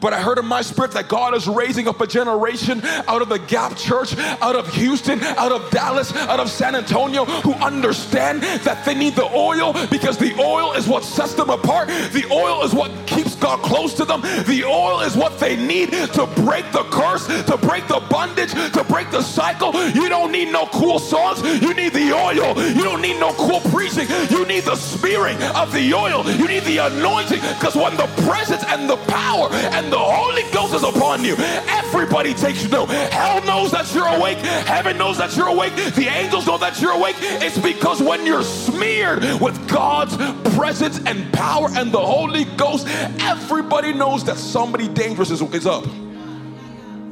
But 0.00 0.12
I 0.12 0.20
heard 0.20 0.38
in 0.38 0.46
my 0.46 0.62
spirit 0.62 0.92
that 0.92 1.08
God 1.08 1.34
is 1.34 1.46
raising 1.46 1.88
up 1.88 2.00
a 2.00 2.06
generation 2.06 2.80
out 3.08 3.22
of 3.22 3.28
the 3.28 3.38
Gap 3.38 3.76
Church, 3.76 4.16
out 4.16 4.56
of 4.56 4.72
Houston, 4.74 5.22
out 5.22 5.52
of 5.52 5.70
Dallas, 5.70 6.14
out 6.14 6.40
of 6.40 6.50
San 6.50 6.74
Antonio 6.74 7.24
who 7.24 7.52
understand 7.54 8.42
that 8.42 8.84
they 8.84 8.94
need 8.94 9.14
the 9.14 9.26
oil 9.34 9.72
because 9.88 10.18
the 10.18 10.34
oil 10.40 10.72
is 10.72 10.88
what 10.88 11.04
sets 11.04 11.34
them 11.34 11.50
apart. 11.50 11.88
The 11.88 12.26
oil 12.30 12.62
is 12.62 12.74
what 12.74 12.90
keeps 13.06 13.31
God 13.42 13.60
close 13.62 13.92
to 13.94 14.04
them. 14.04 14.20
The 14.22 14.62
oil 14.64 15.00
is 15.00 15.16
what 15.16 15.38
they 15.40 15.56
need 15.56 15.90
to 15.90 16.26
break 16.36 16.70
the 16.70 16.84
curse, 16.90 17.26
to 17.26 17.56
break 17.56 17.88
the 17.88 18.00
bondage, 18.08 18.52
to 18.52 18.84
break 18.84 19.10
the 19.10 19.20
cycle. 19.20 19.74
You 19.90 20.08
don't 20.08 20.30
need 20.30 20.52
no 20.52 20.66
cool 20.66 21.00
songs. 21.00 21.42
You 21.60 21.74
need 21.74 21.92
the 21.92 22.12
oil. 22.12 22.56
You 22.72 22.84
don't 22.84 23.02
need 23.02 23.18
no 23.18 23.32
cool 23.32 23.60
preaching. 23.72 24.06
You 24.30 24.46
need 24.46 24.62
the 24.62 24.76
smearing 24.76 25.42
of 25.54 25.72
the 25.72 25.92
oil. 25.92 26.24
You 26.30 26.46
need 26.46 26.62
the 26.62 26.78
anointing 26.78 27.40
because 27.58 27.74
when 27.74 27.96
the 27.96 28.06
presence 28.28 28.62
and 28.68 28.88
the 28.88 28.96
power 29.08 29.48
and 29.52 29.92
the 29.92 29.98
Holy 29.98 30.44
Ghost 30.52 30.74
is 30.74 30.84
upon 30.84 31.24
you, 31.24 31.34
everybody 31.66 32.34
takes 32.34 32.62
you 32.62 32.68
know. 32.68 32.86
Hell 32.86 33.42
knows 33.44 33.72
that 33.72 33.92
you're 33.92 34.06
awake. 34.06 34.38
Heaven 34.38 34.96
knows 34.98 35.18
that 35.18 35.36
you're 35.36 35.48
awake. 35.48 35.74
The 35.74 36.06
angels 36.06 36.46
know 36.46 36.58
that 36.58 36.80
you're 36.80 36.92
awake. 36.92 37.16
It's 37.18 37.58
because 37.58 38.00
when 38.00 38.24
you're 38.24 38.44
smeared 38.44 39.24
with 39.40 39.68
God's 39.68 40.16
presence 40.54 41.00
and 41.06 41.32
power 41.32 41.68
and 41.72 41.90
the 41.90 42.00
Holy 42.00 42.44
Ghost, 42.56 42.86
everybody 43.32 43.94
knows 43.94 44.24
that 44.24 44.36
somebody 44.36 44.88
dangerous 44.88 45.30
is, 45.30 45.40
is 45.40 45.66
up. 45.66 45.86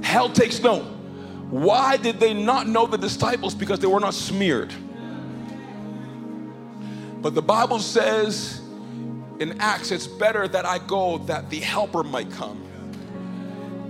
Hell 0.02 0.28
takes 0.30 0.60
note. 0.60 0.82
Why 1.48 1.96
did 1.96 2.20
they 2.20 2.34
not 2.34 2.68
know 2.68 2.86
the 2.86 2.98
disciples? 2.98 3.54
Because 3.54 3.78
they 3.78 3.86
were 3.86 4.00
not 4.00 4.14
smeared. 4.14 4.72
But 7.22 7.34
the 7.34 7.42
Bible 7.42 7.78
says 7.78 8.60
in 9.40 9.60
Acts, 9.60 9.90
it's 9.90 10.06
better 10.06 10.46
that 10.46 10.66
I 10.66 10.78
go 10.78 11.18
that 11.18 11.48
the 11.48 11.60
helper 11.60 12.02
might 12.02 12.30
come. 12.30 12.69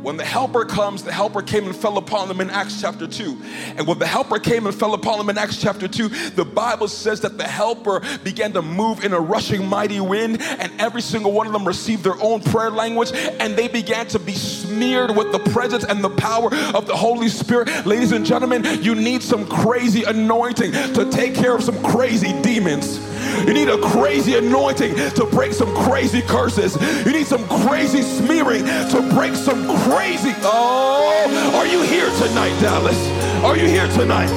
When 0.02 0.16
the 0.16 0.24
helper 0.24 0.64
comes, 0.64 1.02
the 1.02 1.12
helper 1.12 1.42
came 1.42 1.66
and 1.66 1.76
fell 1.76 1.98
upon 1.98 2.28
them 2.28 2.40
in 2.40 2.48
Acts 2.48 2.80
chapter 2.80 3.06
2. 3.06 3.36
And 3.76 3.86
when 3.86 3.98
the 3.98 4.06
helper 4.06 4.38
came 4.38 4.66
and 4.66 4.74
fell 4.74 4.94
upon 4.94 5.18
them 5.18 5.28
in 5.28 5.36
Acts 5.36 5.60
chapter 5.60 5.86
2, 5.86 6.30
the 6.30 6.44
Bible 6.44 6.88
says 6.88 7.20
that 7.20 7.36
the 7.36 7.46
helper 7.46 8.00
began 8.24 8.54
to 8.54 8.62
move 8.62 9.04
in 9.04 9.12
a 9.12 9.20
rushing 9.20 9.66
mighty 9.66 10.00
wind, 10.00 10.40
and 10.40 10.72
every 10.80 11.02
single 11.02 11.32
one 11.32 11.46
of 11.46 11.52
them 11.52 11.66
received 11.66 12.02
their 12.02 12.18
own 12.22 12.40
prayer 12.40 12.70
language, 12.70 13.12
and 13.12 13.56
they 13.56 13.68
began 13.68 14.06
to 14.06 14.18
be 14.18 14.32
smeared 14.32 15.14
with 15.14 15.32
the 15.32 15.38
presence 15.50 15.84
and 15.84 16.02
the 16.02 16.10
power 16.10 16.48
of 16.74 16.86
the 16.86 16.96
Holy 16.96 17.28
Spirit. 17.28 17.68
Ladies 17.84 18.12
and 18.12 18.24
gentlemen, 18.24 18.64
you 18.82 18.94
need 18.94 19.22
some 19.22 19.46
crazy 19.46 20.04
anointing 20.04 20.72
to 20.72 21.10
take 21.10 21.34
care 21.34 21.54
of 21.54 21.62
some 21.62 21.80
crazy 21.82 22.32
demons. 22.40 23.06
You 23.46 23.54
need 23.54 23.68
a 23.68 23.78
crazy 23.78 24.36
anointing 24.36 24.94
to 24.94 25.24
break 25.26 25.52
some 25.52 25.74
crazy 25.84 26.22
curses. 26.22 26.76
You 27.04 27.12
need 27.12 27.26
some 27.26 27.46
crazy 27.48 28.02
smearing 28.02 28.64
to 28.64 29.10
break 29.14 29.34
some 29.34 29.66
crazy. 29.84 30.34
Oh, 30.42 31.52
are 31.54 31.66
you 31.66 31.82
here 31.82 32.10
tonight, 32.18 32.58
Dallas? 32.60 32.98
Are 33.44 33.56
you 33.56 33.66
here 33.66 33.88
tonight? 33.88 34.30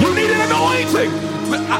You 0.00 0.14
need 0.14 0.30
an 0.30 0.40
anointing. 0.50 1.32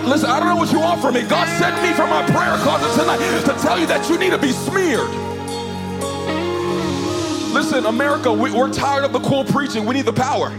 Listen, 0.08 0.30
I 0.30 0.38
don't 0.38 0.48
know 0.48 0.56
what 0.56 0.72
you 0.72 0.80
want 0.80 1.00
from 1.00 1.14
me. 1.14 1.22
God 1.22 1.46
sent 1.58 1.80
me 1.82 1.92
from 1.94 2.10
my 2.10 2.24
prayer 2.26 2.56
closet 2.58 3.00
tonight 3.00 3.18
to 3.44 3.62
tell 3.62 3.78
you 3.78 3.86
that 3.86 4.08
you 4.08 4.18
need 4.18 4.30
to 4.30 4.38
be 4.38 4.52
smeared. 4.52 5.08
Listen, 7.52 7.86
America, 7.86 8.32
we, 8.32 8.56
are 8.58 8.70
tired 8.70 9.04
of 9.04 9.12
the 9.12 9.20
cool 9.20 9.44
preaching. 9.44 9.84
We 9.84 9.94
need 9.94 10.06
the 10.06 10.12
power. 10.12 10.50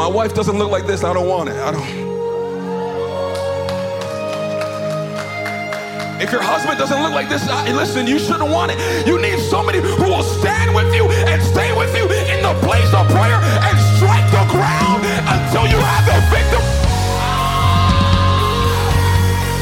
My 0.00 0.06
wife 0.06 0.32
doesn't 0.32 0.56
look 0.56 0.70
like 0.70 0.86
this, 0.86 1.04
I 1.04 1.12
don't 1.12 1.28
want 1.28 1.50
it. 1.50 1.56
I 1.56 1.72
don't. 1.72 1.86
If 6.22 6.32
your 6.32 6.40
husband 6.40 6.78
doesn't 6.78 7.02
look 7.02 7.12
like 7.12 7.28
this, 7.28 7.46
I, 7.46 7.70
listen, 7.72 8.06
you 8.06 8.18
shouldn't 8.18 8.50
want 8.50 8.72
it. 8.72 9.06
You 9.06 9.20
need 9.20 9.38
somebody 9.38 9.80
who 9.80 10.04
will 10.04 10.22
stand 10.22 10.74
with 10.74 10.94
you 10.94 11.04
and 11.28 11.42
stay 11.42 11.76
with 11.76 11.94
you 11.94 12.04
in 12.32 12.40
the 12.40 12.54
place 12.66 12.94
of 12.94 13.08
prayer 13.12 13.42
and 13.44 13.78
strike 13.98 14.24
the 14.32 14.46
ground 14.48 15.04
until 15.04 15.66
you 15.68 15.76
have 15.76 16.06
the 16.08 16.16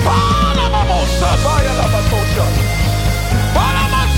ah! 0.07 0.39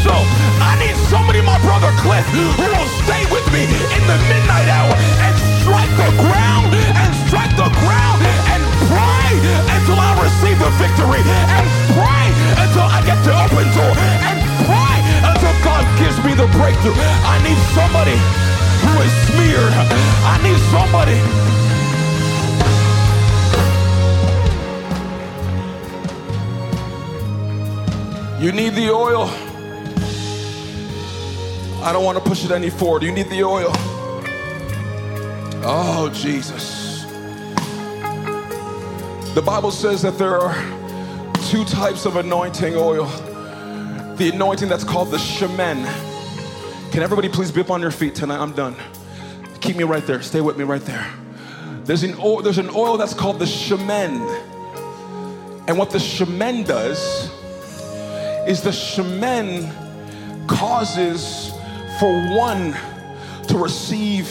Victim. 0.00 0.24
I 0.60 0.76
need 0.80 0.96
somebody, 1.08 1.40
my 1.40 1.58
brother 1.60 1.92
Cliff, 2.00 2.24
who 2.32 2.46
will 2.56 2.90
stay 3.04 3.24
with 3.28 3.44
me 3.52 3.64
in 3.64 4.02
the 4.08 4.18
midnight 4.28 4.68
hour 4.68 4.92
and 5.24 5.34
strike 5.60 5.92
the 5.96 6.10
ground 6.24 6.72
and 6.72 7.10
strike 7.28 7.52
the 7.56 7.68
ground 7.84 8.20
and 8.24 8.60
pray 8.88 9.32
until 9.76 9.98
I 10.00 10.16
receive 10.20 10.58
the 10.58 10.72
victory 10.80 11.20
and 11.24 11.64
pray 11.92 12.26
until 12.64 12.86
I 12.88 13.00
get 13.04 13.18
the 13.24 13.34
open 13.36 13.66
door 13.76 13.94
and 14.24 14.38
pray 14.64 14.96
until 15.20 15.54
God 15.64 15.84
gives 16.00 16.16
me 16.24 16.32
the 16.34 16.48
breakthrough. 16.56 16.96
I 16.96 17.36
need 17.44 17.58
somebody 17.76 18.16
who 18.80 18.92
is 19.04 19.12
smeared. 19.28 19.74
I 20.24 20.40
need 20.40 20.60
somebody. 20.72 21.20
You 28.40 28.52
need 28.52 28.74
the 28.74 28.90
oil. 28.90 29.28
I 31.82 31.92
don't 31.92 32.04
want 32.04 32.18
to 32.18 32.24
push 32.24 32.44
it 32.44 32.50
any 32.50 32.70
forward. 32.70 33.02
You 33.02 33.12
need 33.12 33.28
the 33.30 33.42
oil. 33.42 33.70
Oh, 35.62 36.10
Jesus. 36.14 37.04
The 39.34 39.42
Bible 39.42 39.70
says 39.70 40.02
that 40.02 40.18
there 40.18 40.38
are 40.38 40.54
two 41.48 41.64
types 41.64 42.04
of 42.04 42.16
anointing 42.16 42.74
oil 42.76 43.06
the 44.20 44.28
anointing 44.28 44.68
that's 44.68 44.84
called 44.84 45.10
the 45.10 45.16
shemen. 45.16 45.82
Can 46.92 47.02
everybody 47.02 47.30
please 47.30 47.50
be 47.50 47.62
up 47.62 47.70
on 47.70 47.80
your 47.80 47.90
feet 47.90 48.14
tonight? 48.14 48.38
I'm 48.38 48.52
done. 48.52 48.76
Keep 49.62 49.76
me 49.76 49.84
right 49.84 50.06
there. 50.06 50.20
Stay 50.20 50.42
with 50.42 50.58
me 50.58 50.64
right 50.64 50.82
there. 50.82 51.10
There's 51.84 52.02
an 52.02 52.14
oil, 52.18 52.42
there's 52.42 52.58
an 52.58 52.68
oil 52.68 52.98
that's 52.98 53.14
called 53.14 53.38
the 53.38 53.46
shemen. 53.46 54.20
And 55.66 55.78
what 55.78 55.90
the 55.90 55.96
shemen 55.96 56.66
does 56.66 57.30
is 58.46 58.60
the 58.60 58.70
shemen 58.70 59.70
causes 60.46 61.49
for 62.00 62.18
one 62.34 62.74
to 63.46 63.58
receive 63.58 64.26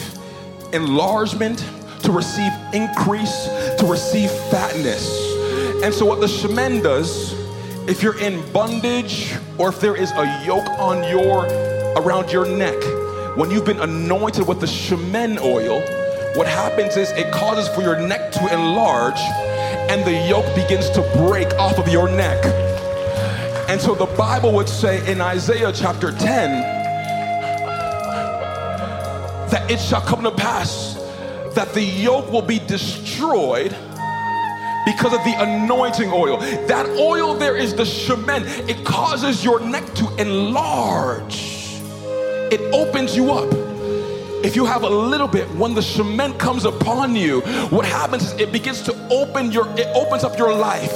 enlargement, 0.72 1.64
to 2.02 2.10
receive 2.10 2.50
increase, 2.72 3.44
to 3.78 3.86
receive 3.88 4.28
fatness. 4.50 5.08
And 5.84 5.94
so, 5.94 6.04
what 6.04 6.20
the 6.20 6.26
shemen 6.26 6.82
does, 6.82 7.32
if 7.88 8.02
you're 8.02 8.18
in 8.18 8.42
bondage 8.52 9.36
or 9.56 9.68
if 9.68 9.80
there 9.80 9.94
is 9.94 10.10
a 10.10 10.44
yoke 10.44 10.68
on 10.80 11.08
your 11.08 11.46
around 11.96 12.32
your 12.32 12.44
neck, 12.44 12.76
when 13.36 13.52
you've 13.52 13.64
been 13.64 13.78
anointed 13.78 14.48
with 14.48 14.58
the 14.58 14.66
shemen 14.66 15.40
oil, 15.40 15.80
what 16.36 16.48
happens 16.48 16.96
is 16.96 17.12
it 17.12 17.32
causes 17.32 17.72
for 17.72 17.82
your 17.82 18.00
neck 18.00 18.32
to 18.32 18.52
enlarge 18.52 19.20
and 19.88 20.04
the 20.04 20.26
yoke 20.28 20.52
begins 20.56 20.90
to 20.90 21.02
break 21.16 21.54
off 21.54 21.78
of 21.78 21.86
your 21.88 22.08
neck. 22.08 22.44
And 23.68 23.80
so 23.80 23.94
the 23.94 24.06
Bible 24.06 24.52
would 24.54 24.68
say 24.68 25.08
in 25.10 25.20
Isaiah 25.20 25.72
chapter 25.72 26.10
10 26.10 26.79
that 29.50 29.70
it 29.70 29.80
shall 29.80 30.00
come 30.00 30.22
to 30.22 30.30
pass 30.30 30.94
that 31.54 31.74
the 31.74 31.82
yoke 31.82 32.30
will 32.30 32.42
be 32.42 32.58
destroyed 32.60 33.76
because 34.86 35.12
of 35.12 35.22
the 35.24 35.34
anointing 35.38 36.10
oil. 36.10 36.38
That 36.66 36.86
oil 36.98 37.34
there 37.34 37.56
is 37.56 37.74
the 37.74 37.82
shemen. 37.82 38.44
It 38.68 38.84
causes 38.84 39.44
your 39.44 39.60
neck 39.60 39.84
to 39.94 40.14
enlarge. 40.16 41.80
It 42.52 42.60
opens 42.72 43.16
you 43.16 43.30
up. 43.32 43.52
If 44.44 44.56
you 44.56 44.64
have 44.64 44.84
a 44.84 44.88
little 44.88 45.28
bit, 45.28 45.48
when 45.54 45.74
the 45.74 45.82
shemen 45.82 46.38
comes 46.38 46.64
upon 46.64 47.14
you, 47.14 47.40
what 47.70 47.84
happens 47.84 48.24
is 48.24 48.40
it 48.40 48.52
begins 48.52 48.80
to 48.82 49.08
open 49.10 49.52
your, 49.52 49.68
it 49.78 49.88
opens 49.94 50.24
up 50.24 50.38
your 50.38 50.54
life. 50.54 50.92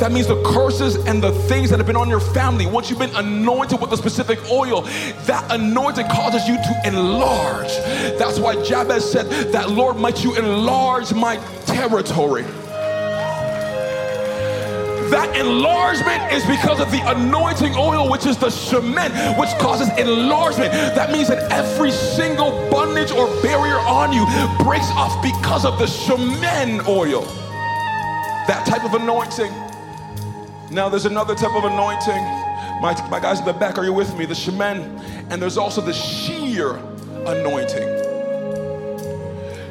That 0.00 0.10
means 0.10 0.26
the 0.26 0.42
curses 0.42 0.96
and 0.96 1.22
the 1.22 1.32
things 1.32 1.70
that 1.70 1.78
have 1.78 1.86
been 1.86 1.96
on 1.96 2.08
your 2.08 2.20
family, 2.20 2.66
once 2.66 2.90
you've 2.90 2.98
been 2.98 3.14
anointed 3.14 3.80
with 3.80 3.92
a 3.92 3.96
specific 3.96 4.38
oil, 4.50 4.82
that 5.26 5.46
anointing 5.50 6.08
causes 6.08 6.46
you 6.48 6.56
to 6.56 6.82
enlarge. 6.84 7.68
That's 8.18 8.38
why 8.38 8.62
Jabez 8.64 9.10
said, 9.10 9.52
That 9.52 9.70
Lord, 9.70 9.96
might 9.96 10.24
you 10.24 10.34
enlarge 10.36 11.12
my 11.12 11.36
territory. 11.66 12.44
That 15.12 15.36
enlargement 15.36 16.32
is 16.32 16.42
because 16.46 16.80
of 16.80 16.90
the 16.90 17.02
anointing 17.04 17.74
oil, 17.76 18.10
which 18.10 18.24
is 18.24 18.38
the 18.38 18.46
shemen, 18.46 19.38
which 19.38 19.50
causes 19.60 19.90
enlargement. 19.98 20.72
That 20.72 21.12
means 21.12 21.28
that 21.28 21.52
every 21.52 21.90
single 21.90 22.50
bondage 22.70 23.12
or 23.12 23.26
barrier 23.42 23.76
on 23.80 24.14
you 24.14 24.24
breaks 24.64 24.88
off 24.92 25.22
because 25.22 25.66
of 25.66 25.78
the 25.78 25.84
shemen 25.84 26.88
oil. 26.88 27.24
That 28.48 28.64
type 28.66 28.84
of 28.84 28.94
anointing. 28.94 29.52
Now, 30.72 30.88
there's 30.88 31.04
another 31.04 31.34
type 31.34 31.54
of 31.54 31.64
anointing. 31.64 32.24
My, 32.80 32.96
my 33.10 33.20
guys 33.20 33.40
in 33.40 33.44
the 33.44 33.52
back, 33.52 33.76
are 33.76 33.84
you 33.84 33.92
with 33.92 34.16
me? 34.16 34.24
The 34.24 34.32
shemen. 34.32 35.00
And 35.28 35.40
there's 35.40 35.58
also 35.58 35.82
the 35.82 35.92
sheer 35.92 36.76
anointing. 37.26 37.86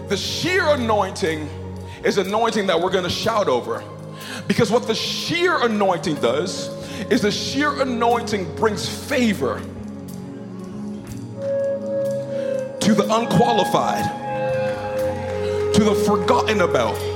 The 0.08 0.16
sheer 0.16 0.68
anointing 0.68 1.50
is 2.04 2.20
anointing 2.20 2.68
that 2.68 2.80
we're 2.80 2.92
going 2.92 3.04
to 3.04 3.10
shout 3.10 3.48
over. 3.48 3.84
Because 4.48 4.70
what 4.70 4.86
the 4.86 4.94
sheer 4.94 5.64
anointing 5.66 6.16
does 6.16 6.70
is 7.10 7.24
the 7.24 7.32
sheer 7.32 7.82
anointing 7.82 8.56
brings 8.56 8.88
favor 8.88 9.60
to 12.80 12.94
the 12.94 13.08
unqualified, 13.10 14.06
to 15.74 15.84
the 15.84 15.96
forgotten 16.06 16.62
about. 16.62 17.11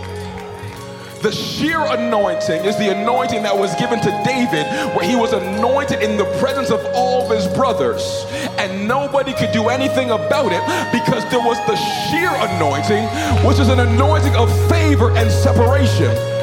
The 1.26 1.32
sheer 1.32 1.84
anointing 1.84 2.66
is 2.66 2.78
the 2.78 2.92
anointing 2.92 3.42
that 3.42 3.58
was 3.58 3.74
given 3.78 4.00
to 4.00 4.12
David, 4.24 4.68
where 4.96 5.04
he 5.04 5.16
was 5.16 5.34
anointed 5.34 6.04
in 6.04 6.18
the 6.18 6.26
presence 6.38 6.70
of 6.70 6.86
all 6.94 7.24
of 7.24 7.36
his 7.36 7.48
brothers, 7.48 8.28
and 8.60 8.88
nobody 8.88 9.34
could 9.34 9.52
do 9.52 9.70
anything 9.70 10.12
about 10.12 10.52
it 10.52 10.62
because 10.94 11.28
there 11.32 11.40
was 11.40 11.58
the 11.66 11.76
sheer 12.06 12.30
anointing, 12.30 13.06
which 13.44 13.58
is 13.58 13.70
an 13.70 13.80
anointing 13.80 14.36
of 14.36 14.52
favor 14.70 15.18
and 15.18 15.32
separation. 15.32 16.35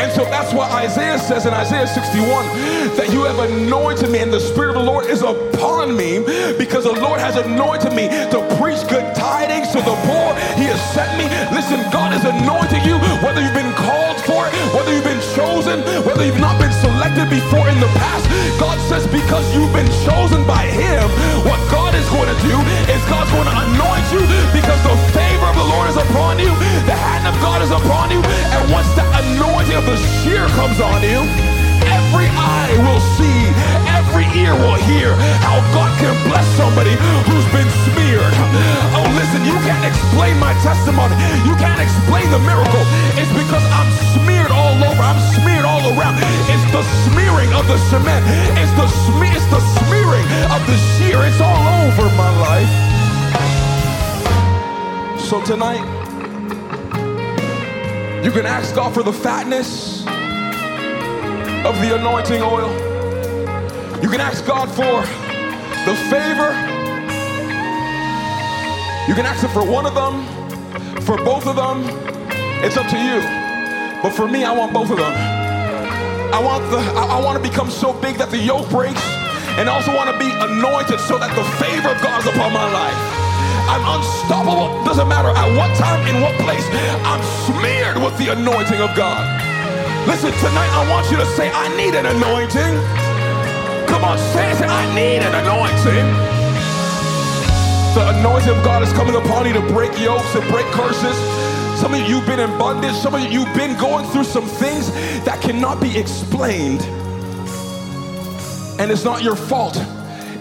And 0.00 0.10
so 0.16 0.24
that's 0.24 0.56
why 0.56 0.64
Isaiah 0.88 1.18
says 1.18 1.44
in 1.44 1.52
Isaiah 1.52 1.86
61 1.86 2.96
that 2.96 3.12
you 3.12 3.28
have 3.28 3.36
anointed 3.36 4.08
me 4.08 4.24
and 4.24 4.32
the 4.32 4.40
Spirit 4.40 4.72
of 4.72 4.80
the 4.80 4.88
Lord 4.88 5.04
is 5.04 5.20
upon 5.20 5.92
me 5.92 6.24
because 6.56 6.88
the 6.88 6.96
Lord 7.04 7.20
has 7.20 7.36
anointed 7.36 7.92
me 7.92 8.08
to 8.32 8.40
preach 8.56 8.80
good 8.88 9.04
tidings 9.12 9.68
to 9.76 9.80
the 9.84 9.92
poor. 10.08 10.28
He 10.56 10.64
has 10.72 10.80
sent 10.96 11.12
me. 11.20 11.28
Listen, 11.52 11.84
God 11.92 12.16
is 12.16 12.24
anointing 12.24 12.80
you, 12.88 12.96
whether 13.20 13.44
you've 13.44 13.52
been 13.52 13.76
called 13.76 14.16
for 14.24 14.48
it, 14.48 14.56
whether 14.72 14.88
you've 14.88 15.04
been 15.04 15.20
chosen, 15.36 15.84
whether 16.08 16.24
you've 16.24 16.40
not 16.40 16.56
been 16.56 16.72
selected 16.80 17.28
before 17.28 17.68
in 17.68 17.76
the 17.76 17.92
past. 18.00 18.24
God 18.56 18.80
says 18.88 19.04
because 19.12 19.44
you've 19.52 19.72
been 19.76 19.92
chosen 20.08 20.48
by 20.48 20.64
Him, 20.64 21.04
what 21.44 21.60
God 21.68 21.92
is 21.92 22.08
going 22.08 22.32
to 22.32 22.38
do 22.40 22.56
is 22.88 23.00
God's 23.12 23.28
going 23.36 23.52
to 23.52 23.56
anoint 23.68 24.06
you 24.16 24.24
because 24.56 24.80
the 24.80 24.96
favor 25.12 25.29
of 25.50 25.56
the 25.58 25.68
Lord 25.74 25.90
is 25.90 25.98
upon 25.98 26.38
you, 26.38 26.50
the 26.86 26.94
hand 26.94 27.26
of 27.26 27.34
God 27.42 27.58
is 27.62 27.70
upon 27.74 28.10
you, 28.14 28.22
and 28.54 28.62
once 28.70 28.86
the 28.94 29.02
anointing 29.02 29.74
of 29.74 29.84
the 29.84 29.98
sheer 30.22 30.46
comes 30.54 30.78
on 30.78 31.02
you, 31.02 31.26
every 31.90 32.30
eye 32.38 32.70
will 32.86 33.02
see, 33.18 33.50
every 33.90 34.26
ear 34.38 34.54
will 34.54 34.78
hear 34.86 35.10
how 35.42 35.58
God 35.74 35.90
can 35.98 36.14
bless 36.30 36.46
somebody 36.54 36.94
who's 37.26 37.48
been 37.50 37.66
smeared. 37.90 38.34
Oh, 38.94 39.06
listen, 39.18 39.42
you 39.42 39.56
can't 39.66 39.82
explain 39.82 40.38
my 40.38 40.54
testimony. 40.62 41.18
You 41.42 41.58
can't 41.58 41.82
explain 41.82 42.30
the 42.30 42.38
miracle. 42.46 42.84
It's 43.18 43.32
because 43.34 43.64
I'm 43.74 43.90
smeared 44.14 44.54
all 44.54 44.78
over. 44.78 45.02
I'm 45.02 45.18
smeared 45.34 45.66
all 45.66 45.82
around. 45.94 46.22
It's 46.46 46.66
the 46.70 46.82
smearing 47.10 47.50
of 47.58 47.66
the 47.66 47.78
shemen. 47.90 48.22
Tonight, 55.50 55.82
you 58.22 58.30
can 58.30 58.46
ask 58.46 58.72
God 58.72 58.94
for 58.94 59.02
the 59.02 59.12
fatness 59.12 60.02
of 61.66 61.74
the 61.82 61.96
anointing 61.98 62.40
oil. 62.40 62.70
You 64.00 64.08
can 64.08 64.20
ask 64.20 64.46
God 64.46 64.68
for 64.68 65.02
the 65.90 65.96
favor. 66.06 66.54
You 69.08 69.14
can 69.16 69.26
ask 69.26 69.42
Him 69.42 69.50
for 69.50 69.68
one 69.68 69.86
of 69.86 69.94
them, 69.96 70.22
for 71.02 71.16
both 71.16 71.48
of 71.48 71.56
them. 71.56 71.82
It's 72.62 72.76
up 72.76 72.86
to 72.86 72.96
you. 72.96 73.20
But 74.04 74.12
for 74.12 74.28
me, 74.28 74.44
I 74.44 74.52
want 74.52 74.72
both 74.72 74.92
of 74.92 74.98
them. 74.98 75.12
I 76.32 76.40
want 76.40 76.70
the 76.70 76.78
I, 76.78 77.18
I 77.18 77.24
want 77.24 77.42
to 77.42 77.50
become 77.50 77.72
so 77.72 77.92
big 77.92 78.18
that 78.18 78.30
the 78.30 78.38
yoke 78.38 78.70
breaks, 78.70 79.02
and 79.58 79.68
I 79.68 79.74
also 79.74 79.92
want 79.96 80.10
to 80.10 80.16
be 80.16 80.30
anointed 80.30 81.00
so 81.00 81.18
that 81.18 81.34
the 81.34 81.42
favor 81.58 81.88
of 81.88 82.00
God 82.00 82.20
is 82.22 82.28
upon 82.28 82.52
my 82.52 82.70
life. 82.70 83.19
I'm 83.68 83.84
unstoppable. 84.00 84.70
Doesn't 84.84 85.08
matter 85.08 85.28
at 85.28 85.48
what 85.56 85.74
time, 85.76 86.00
in 86.08 86.22
what 86.22 86.34
place. 86.40 86.64
I'm 87.04 87.22
smeared 87.44 87.98
with 87.98 88.16
the 88.16 88.32
anointing 88.32 88.80
of 88.80 88.94
God. 88.96 89.20
Listen, 90.06 90.32
tonight 90.40 90.70
I 90.72 90.88
want 90.88 91.10
you 91.10 91.16
to 91.18 91.26
say, 91.36 91.50
I 91.52 91.68
need 91.76 91.94
an 91.94 92.06
anointing. 92.06 92.74
Come 93.88 94.04
on, 94.04 94.16
say 94.32 94.50
it. 94.52 94.62
I 94.62 94.86
need 94.94 95.20
an 95.20 95.34
anointing. 95.44 96.06
The 97.94 98.18
anointing 98.20 98.56
of 98.56 98.64
God 98.64 98.82
is 98.82 98.92
coming 98.92 99.16
upon 99.16 99.46
you 99.46 99.52
to 99.52 99.60
break 99.72 99.90
yokes 99.98 100.34
and 100.34 100.48
break 100.48 100.66
curses. 100.66 101.16
Some 101.80 101.92
of 101.92 102.00
you, 102.00 102.06
you've 102.06 102.26
been 102.26 102.40
in 102.40 102.50
bondage. 102.58 102.94
Some 102.94 103.14
of 103.14 103.20
you, 103.20 103.28
you've 103.28 103.54
been 103.56 103.76
going 103.78 104.06
through 104.06 104.24
some 104.24 104.46
things 104.46 104.90
that 105.24 105.40
cannot 105.42 105.80
be 105.80 105.98
explained. 105.98 106.82
And 108.80 108.90
it's 108.90 109.04
not 109.04 109.22
your 109.22 109.36
fault, 109.36 109.76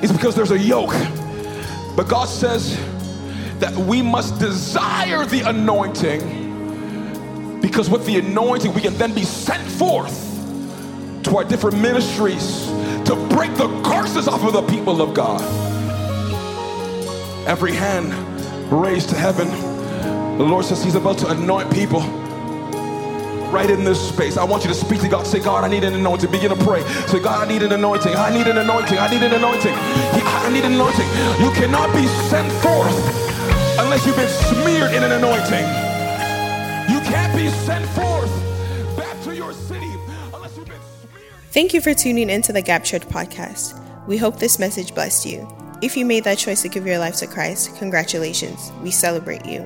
it's 0.01 0.11
because 0.11 0.35
there's 0.35 0.51
a 0.51 0.59
yoke. 0.59 0.93
But 1.95 2.07
God 2.07 2.29
says 2.29 2.79
that 3.59 3.75
we 3.75 4.01
must 4.01 4.39
desire 4.39 5.25
the 5.25 5.41
anointing 5.41 6.39
because 7.61 7.89
with 7.89 8.05
the 8.05 8.19
anointing, 8.19 8.73
we 8.73 8.81
can 8.81 8.93
then 8.95 9.13
be 9.13 9.23
sent 9.23 9.69
forth 9.69 10.25
to 11.23 11.37
our 11.37 11.43
different 11.43 11.77
ministries 11.79 12.67
to 13.05 13.15
break 13.29 13.53
the 13.55 13.67
curses 13.83 14.27
off 14.27 14.43
of 14.43 14.53
the 14.53 14.61
people 14.63 15.01
of 15.01 15.13
God. 15.13 15.41
Every 17.47 17.73
hand 17.73 18.13
raised 18.71 19.09
to 19.09 19.15
heaven. 19.15 19.49
The 20.37 20.45
Lord 20.45 20.65
says 20.65 20.83
He's 20.83 20.95
about 20.95 21.17
to 21.19 21.27
anoint 21.27 21.71
people 21.73 22.01
right 23.51 23.69
in 23.69 23.83
this 23.83 23.99
space. 24.09 24.37
I 24.37 24.43
want 24.43 24.63
you 24.63 24.69
to 24.69 24.75
speak 24.75 25.01
to 25.01 25.09
God. 25.09 25.27
Say, 25.27 25.39
God, 25.39 25.63
I 25.63 25.67
need 25.67 25.83
an 25.83 25.93
anointing. 25.95 26.31
Begin 26.31 26.49
to 26.49 26.63
pray. 26.63 26.81
Say, 27.07 27.19
God, 27.19 27.45
I 27.45 27.51
need 27.51 27.63
an 27.63 27.71
anointing. 27.71 28.15
I 28.15 28.29
need 28.31 28.47
an 28.47 28.57
anointing. 28.57 28.97
I 28.97 29.09
need 29.09 29.23
an 29.23 29.33
anointing. 29.33 29.73
I 29.73 30.49
need 30.53 30.63
an 30.63 30.73
anointing. 30.73 31.07
You 31.43 31.51
cannot 31.51 31.93
be 31.95 32.07
sent 32.29 32.51
forth 32.63 33.28
unless 33.79 34.05
you've 34.05 34.15
been 34.17 34.27
smeared 34.27 34.93
in 34.93 35.03
an 35.03 35.13
anointing. 35.13 35.65
You 36.93 36.99
can't 37.09 37.33
be 37.35 37.49
sent 37.49 37.85
forth 37.87 38.29
back 38.97 39.21
to 39.23 39.33
your 39.33 39.53
city 39.53 39.91
unless 40.33 40.57
you've 40.57 40.67
been 40.67 40.81
smeared. 41.01 41.29
Thank 41.51 41.73
you 41.73 41.79
for 41.79 41.93
tuning 41.93 42.29
into 42.29 42.51
the 42.51 42.61
Gap 42.61 42.83
Church 42.83 43.03
podcast. 43.03 43.79
We 44.05 44.17
hope 44.17 44.37
this 44.37 44.59
message 44.59 44.93
blessed 44.93 45.25
you. 45.25 45.47
If 45.81 45.95
you 45.95 46.05
made 46.05 46.25
that 46.25 46.37
choice 46.37 46.61
to 46.63 46.67
give 46.67 46.85
your 46.85 46.99
life 46.99 47.15
to 47.17 47.27
Christ, 47.27 47.77
congratulations. 47.77 48.71
We 48.83 48.91
celebrate 48.91 49.45
you. 49.45 49.65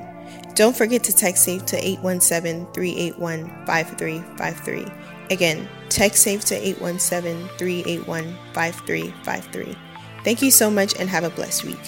Don't 0.54 0.76
forget 0.76 1.02
to 1.04 1.16
text 1.16 1.42
SAFE 1.42 1.66
to 1.66 1.76
817 1.76 2.72
381 2.72 3.66
5353. 3.66 4.86
Again, 5.30 5.68
text 5.88 6.22
SAFE 6.22 6.44
to 6.44 6.54
817 6.54 7.48
381 7.58 8.36
5353. 8.52 9.76
Thank 10.22 10.40
you 10.40 10.52
so 10.52 10.70
much 10.70 10.94
and 11.00 11.08
have 11.08 11.24
a 11.24 11.30
blessed 11.30 11.64
week. 11.64 11.80